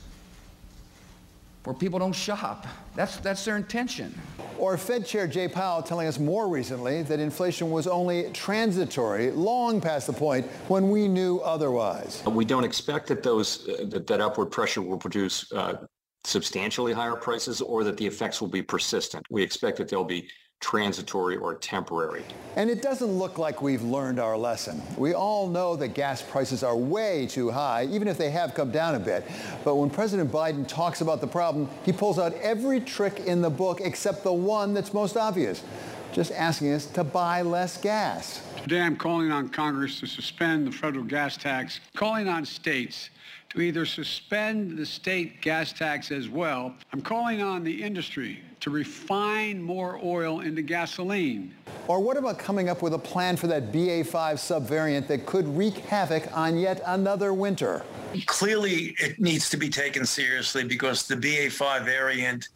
where 1.63 1.73
people 1.73 1.99
don't 1.99 2.13
shop. 2.13 2.65
That's, 2.95 3.17
that's 3.17 3.43
their 3.45 3.57
intention. 3.57 4.17
Or 4.57 4.77
Fed 4.77 5.05
Chair 5.05 5.27
Jay 5.27 5.47
Powell 5.47 5.81
telling 5.81 6.07
us 6.07 6.19
more 6.19 6.47
recently 6.47 7.03
that 7.03 7.19
inflation 7.19 7.71
was 7.71 7.87
only 7.87 8.29
transitory, 8.31 9.31
long 9.31 9.79
past 9.79 10.07
the 10.07 10.13
point 10.13 10.45
when 10.67 10.89
we 10.89 11.07
knew 11.07 11.39
otherwise. 11.39 12.23
We 12.25 12.45
don't 12.45 12.63
expect 12.63 13.07
that 13.07 13.23
those 13.23 13.67
uh, 13.69 13.85
that, 13.89 14.07
that 14.07 14.21
upward 14.21 14.51
pressure 14.51 14.81
will 14.81 14.97
produce 14.97 15.49
uh, 15.51 15.85
substantially 16.23 16.93
higher 16.93 17.15
prices 17.15 17.61
or 17.61 17.83
that 17.83 17.97
the 17.97 18.05
effects 18.05 18.41
will 18.41 18.49
be 18.49 18.61
persistent. 18.61 19.25
We 19.29 19.41
expect 19.41 19.77
that 19.77 19.87
there'll 19.87 20.03
be 20.03 20.29
transitory 20.69 21.37
or 21.37 21.55
temporary. 21.55 22.23
And 22.55 22.69
it 22.69 22.81
doesn't 22.81 23.07
look 23.09 23.37
like 23.37 23.61
we've 23.61 23.81
learned 23.81 24.19
our 24.19 24.37
lesson. 24.37 24.81
We 24.97 25.13
all 25.13 25.47
know 25.47 25.75
that 25.77 25.89
gas 25.89 26.21
prices 26.21 26.63
are 26.63 26.75
way 26.75 27.27
too 27.27 27.49
high, 27.49 27.85
even 27.85 28.07
if 28.07 28.17
they 28.17 28.29
have 28.29 28.53
come 28.53 28.71
down 28.71 28.95
a 28.95 28.99
bit. 28.99 29.25
But 29.63 29.75
when 29.75 29.89
President 29.89 30.31
Biden 30.31 30.67
talks 30.67 31.01
about 31.01 31.21
the 31.21 31.27
problem, 31.27 31.69
he 31.85 31.91
pulls 31.91 32.19
out 32.19 32.33
every 32.35 32.81
trick 32.81 33.21
in 33.21 33.41
the 33.41 33.49
book 33.49 33.81
except 33.81 34.23
the 34.23 34.33
one 34.33 34.73
that's 34.73 34.93
most 34.93 35.17
obvious, 35.17 35.63
just 36.11 36.31
asking 36.33 36.73
us 36.73 36.85
to 36.87 37.03
buy 37.03 37.41
less 37.41 37.77
gas. 37.81 38.43
Today 38.61 38.81
I'm 38.81 38.97
calling 38.97 39.31
on 39.31 39.49
Congress 39.49 40.01
to 40.01 40.05
suspend 40.05 40.67
the 40.67 40.71
federal 40.71 41.05
gas 41.05 41.37
tax, 41.37 41.79
calling 41.95 42.27
on 42.27 42.45
states 42.45 43.09
to 43.49 43.61
either 43.61 43.85
suspend 43.85 44.77
the 44.77 44.85
state 44.85 45.41
gas 45.41 45.73
tax 45.73 46.11
as 46.11 46.29
well. 46.29 46.75
I'm 46.93 47.01
calling 47.01 47.41
on 47.41 47.63
the 47.63 47.81
industry 47.81 48.43
to 48.61 48.69
refine 48.69 49.61
more 49.61 49.99
oil 50.03 50.41
into 50.41 50.61
gasoline. 50.61 51.53
Or 51.87 51.99
what 51.99 52.17
about 52.17 52.37
coming 52.37 52.69
up 52.69 52.81
with 52.81 52.93
a 52.93 52.99
plan 52.99 53.35
for 53.37 53.47
that 53.47 53.71
BA5 53.71 54.05
subvariant 54.35 55.07
that 55.07 55.25
could 55.25 55.47
wreak 55.47 55.77
havoc 55.77 56.35
on 56.35 56.57
yet 56.57 56.81
another 56.85 57.33
winter? 57.33 57.83
Clearly, 58.25 58.95
it 58.99 59.19
needs 59.19 59.49
to 59.49 59.57
be 59.57 59.69
taken 59.69 60.05
seriously 60.05 60.63
because 60.63 61.07
the 61.07 61.15
BA5 61.15 61.85
variant 61.85 62.49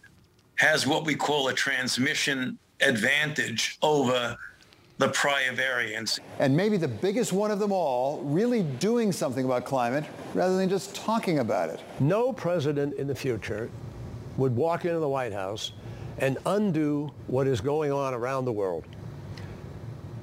has 0.56 0.86
what 0.86 1.06
we 1.06 1.16
call 1.16 1.48
a 1.48 1.54
transmission 1.54 2.58
advantage 2.82 3.78
over 3.82 4.38
the 4.98 5.10
prior 5.10 5.52
variants. 5.52 6.20
And 6.40 6.56
maybe 6.56 6.78
the 6.78 6.88
biggest 6.88 7.34
one 7.34 7.50
of 7.50 7.60
them 7.60 7.72
all, 7.72 8.22
really 8.22 8.64
doing 8.64 9.12
something 9.12 9.46
about 9.46 9.66
climate 9.66 10.04
rather 10.34 10.56
than 10.58 10.70
just 10.70 10.96
talking 10.96 11.40
about 11.40 11.70
it. 11.70 11.82
No 12.00 12.32
president 12.32 12.94
in 12.96 13.08
the 13.08 13.16
future 13.16 13.70
would 14.38 14.56
walk 14.56 14.86
into 14.86 15.00
the 15.00 15.10
White 15.10 15.34
House 15.34 15.74
and 16.18 16.38
undo 16.46 17.12
what 17.28 17.48
is 17.48 17.62
going 17.62 17.92
on 17.92 18.14
around 18.14 18.46
the 18.46 18.52
world. 18.52 18.86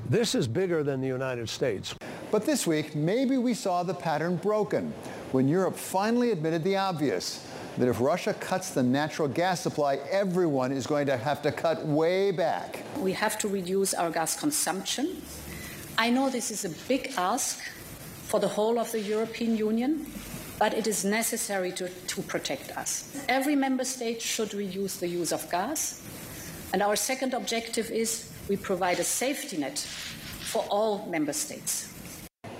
This 0.09 0.35
is 0.35 0.49
bigger 0.49 0.83
than 0.83 1.01
the 1.01 1.07
United 1.07 1.49
States. 1.49 1.95
But 2.31 2.45
this 2.45 2.67
week, 2.67 2.95
maybe 2.95 3.39
we 3.39 3.55
saw 3.55 3.83
the 3.83 3.95
pattern 3.95 4.37
broken 4.37 4.93
when 5.33 5.49
Europe 5.49 5.77
finally 5.77 6.33
admitted 6.33 6.65
the 6.65 6.77
obvious 6.77 7.47
that 7.79 7.89
if 7.89 8.01
Russia 8.01 8.35
cuts 8.35 8.71
the 8.71 8.83
natural 8.83 9.29
gas 9.29 9.61
supply, 9.61 9.97
everyone 10.11 10.73
is 10.73 10.87
going 10.87 11.07
to 11.07 11.17
have 11.17 11.41
to 11.43 11.53
cut 11.53 11.85
way 11.87 12.31
back. 12.31 12.83
We 12.99 13.13
have 13.13 13.39
to 13.39 13.49
reduce 13.49 13.95
our 13.95 14.11
gas 14.11 14.39
consumption. 14.39 15.23
I 15.97 16.11
know 16.11 16.31
this 16.31 16.51
is 16.51 16.65
a 16.65 16.71
big 16.89 17.15
ask 17.17 17.61
for 18.25 18.41
the 18.41 18.49
whole 18.49 18.79
of 18.79 18.91
the 18.93 19.01
European 19.01 19.57
Union, 19.57 20.07
but 20.61 20.75
it 20.75 20.87
is 20.87 21.07
necessary 21.07 21.73
to, 21.73 21.89
to 21.89 22.21
protect 22.23 22.71
us. 22.77 23.25
Every 23.29 23.57
member 23.57 23.83
state 23.83 24.21
should 24.21 24.53
reduce 24.53 24.99
the 24.99 25.09
use 25.09 25.33
of 25.33 25.51
gas. 25.51 26.07
And 26.75 26.83
our 26.83 26.97
second 26.97 27.33
objective 27.33 27.91
is 27.91 28.31
we 28.47 28.57
provide 28.57 29.01
a 29.01 29.05
safety 29.05 29.57
net 29.57 29.79
for 29.79 30.63
all 30.69 31.07
member 31.07 31.33
states. 31.33 31.89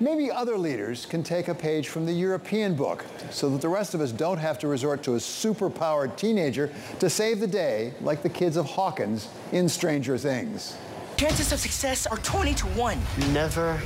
Maybe 0.01 0.31
other 0.31 0.57
leaders 0.57 1.05
can 1.05 1.23
take 1.23 1.49
a 1.49 1.55
page 1.55 1.89
from 1.89 2.07
the 2.07 2.13
European 2.13 2.75
book 2.75 3.05
so 3.31 3.51
that 3.51 3.61
the 3.61 3.69
rest 3.69 3.93
of 3.93 4.01
us 4.01 4.13
don't 4.13 4.39
have 4.39 4.59
to 4.61 4.67
resort 4.67 5.03
to 5.03 5.17
a 5.17 5.19
superpowered 5.19 6.17
teenager 6.17 6.73
to 7.01 7.11
save 7.11 7.39
the 7.39 7.47
day 7.47 7.93
like 8.01 8.23
the 8.23 8.31
kids 8.31 8.57
of 8.57 8.65
Hawkins 8.65 9.29
in 9.53 9.69
Stranger 9.69 10.17
Things. 10.17 10.75
Chances 11.21 11.53
of 11.53 11.61
success 11.61 12.07
are 12.07 12.17
20 12.17 12.55
to 12.55 12.67
1. 12.69 12.99
Never 13.35 13.79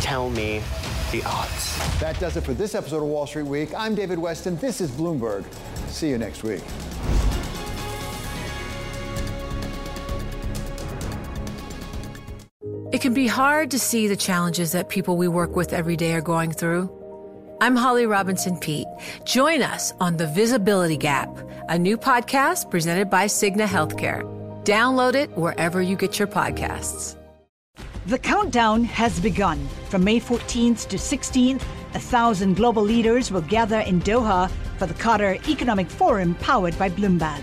tell 0.00 0.28
me 0.28 0.60
the 1.12 1.22
odds. 1.24 2.00
That 2.00 2.18
does 2.18 2.36
it 2.36 2.40
for 2.40 2.52
this 2.52 2.74
episode 2.74 2.96
of 2.96 3.04
Wall 3.04 3.28
Street 3.28 3.44
Week. 3.44 3.72
I'm 3.76 3.94
David 3.94 4.18
Westin. 4.18 4.58
This 4.58 4.80
is 4.80 4.90
Bloomberg. 4.90 5.44
See 5.86 6.08
you 6.08 6.18
next 6.18 6.42
week. 6.42 6.64
It 12.92 13.00
can 13.00 13.14
be 13.14 13.28
hard 13.28 13.70
to 13.70 13.78
see 13.78 14.08
the 14.08 14.16
challenges 14.16 14.72
that 14.72 14.88
people 14.88 15.16
we 15.16 15.28
work 15.28 15.54
with 15.54 15.72
every 15.72 15.94
day 15.96 16.14
are 16.14 16.20
going 16.20 16.50
through. 16.50 16.90
I'm 17.60 17.76
Holly 17.76 18.06
Robinson 18.06 18.58
Peete. 18.58 18.88
Join 19.22 19.62
us 19.62 19.92
on 20.00 20.16
The 20.16 20.26
Visibility 20.26 20.96
Gap, 20.96 21.28
a 21.68 21.78
new 21.78 21.96
podcast 21.96 22.68
presented 22.68 23.08
by 23.08 23.26
Cigna 23.26 23.66
Healthcare. 23.66 24.39
Download 24.64 25.14
it 25.14 25.30
wherever 25.36 25.80
you 25.80 25.96
get 25.96 26.18
your 26.18 26.28
podcasts. 26.28 27.16
The 28.06 28.18
countdown 28.18 28.84
has 28.84 29.20
begun. 29.20 29.68
From 29.88 30.04
May 30.04 30.20
14th 30.20 30.88
to 30.88 30.96
16th, 30.96 31.62
a 31.94 31.98
thousand 31.98 32.56
global 32.56 32.82
leaders 32.82 33.30
will 33.30 33.42
gather 33.42 33.80
in 33.80 34.00
Doha 34.00 34.50
for 34.78 34.86
the 34.86 34.94
Qatar 34.94 35.46
Economic 35.48 35.88
Forum 35.88 36.34
powered 36.36 36.78
by 36.78 36.90
Bloomberg. 36.90 37.42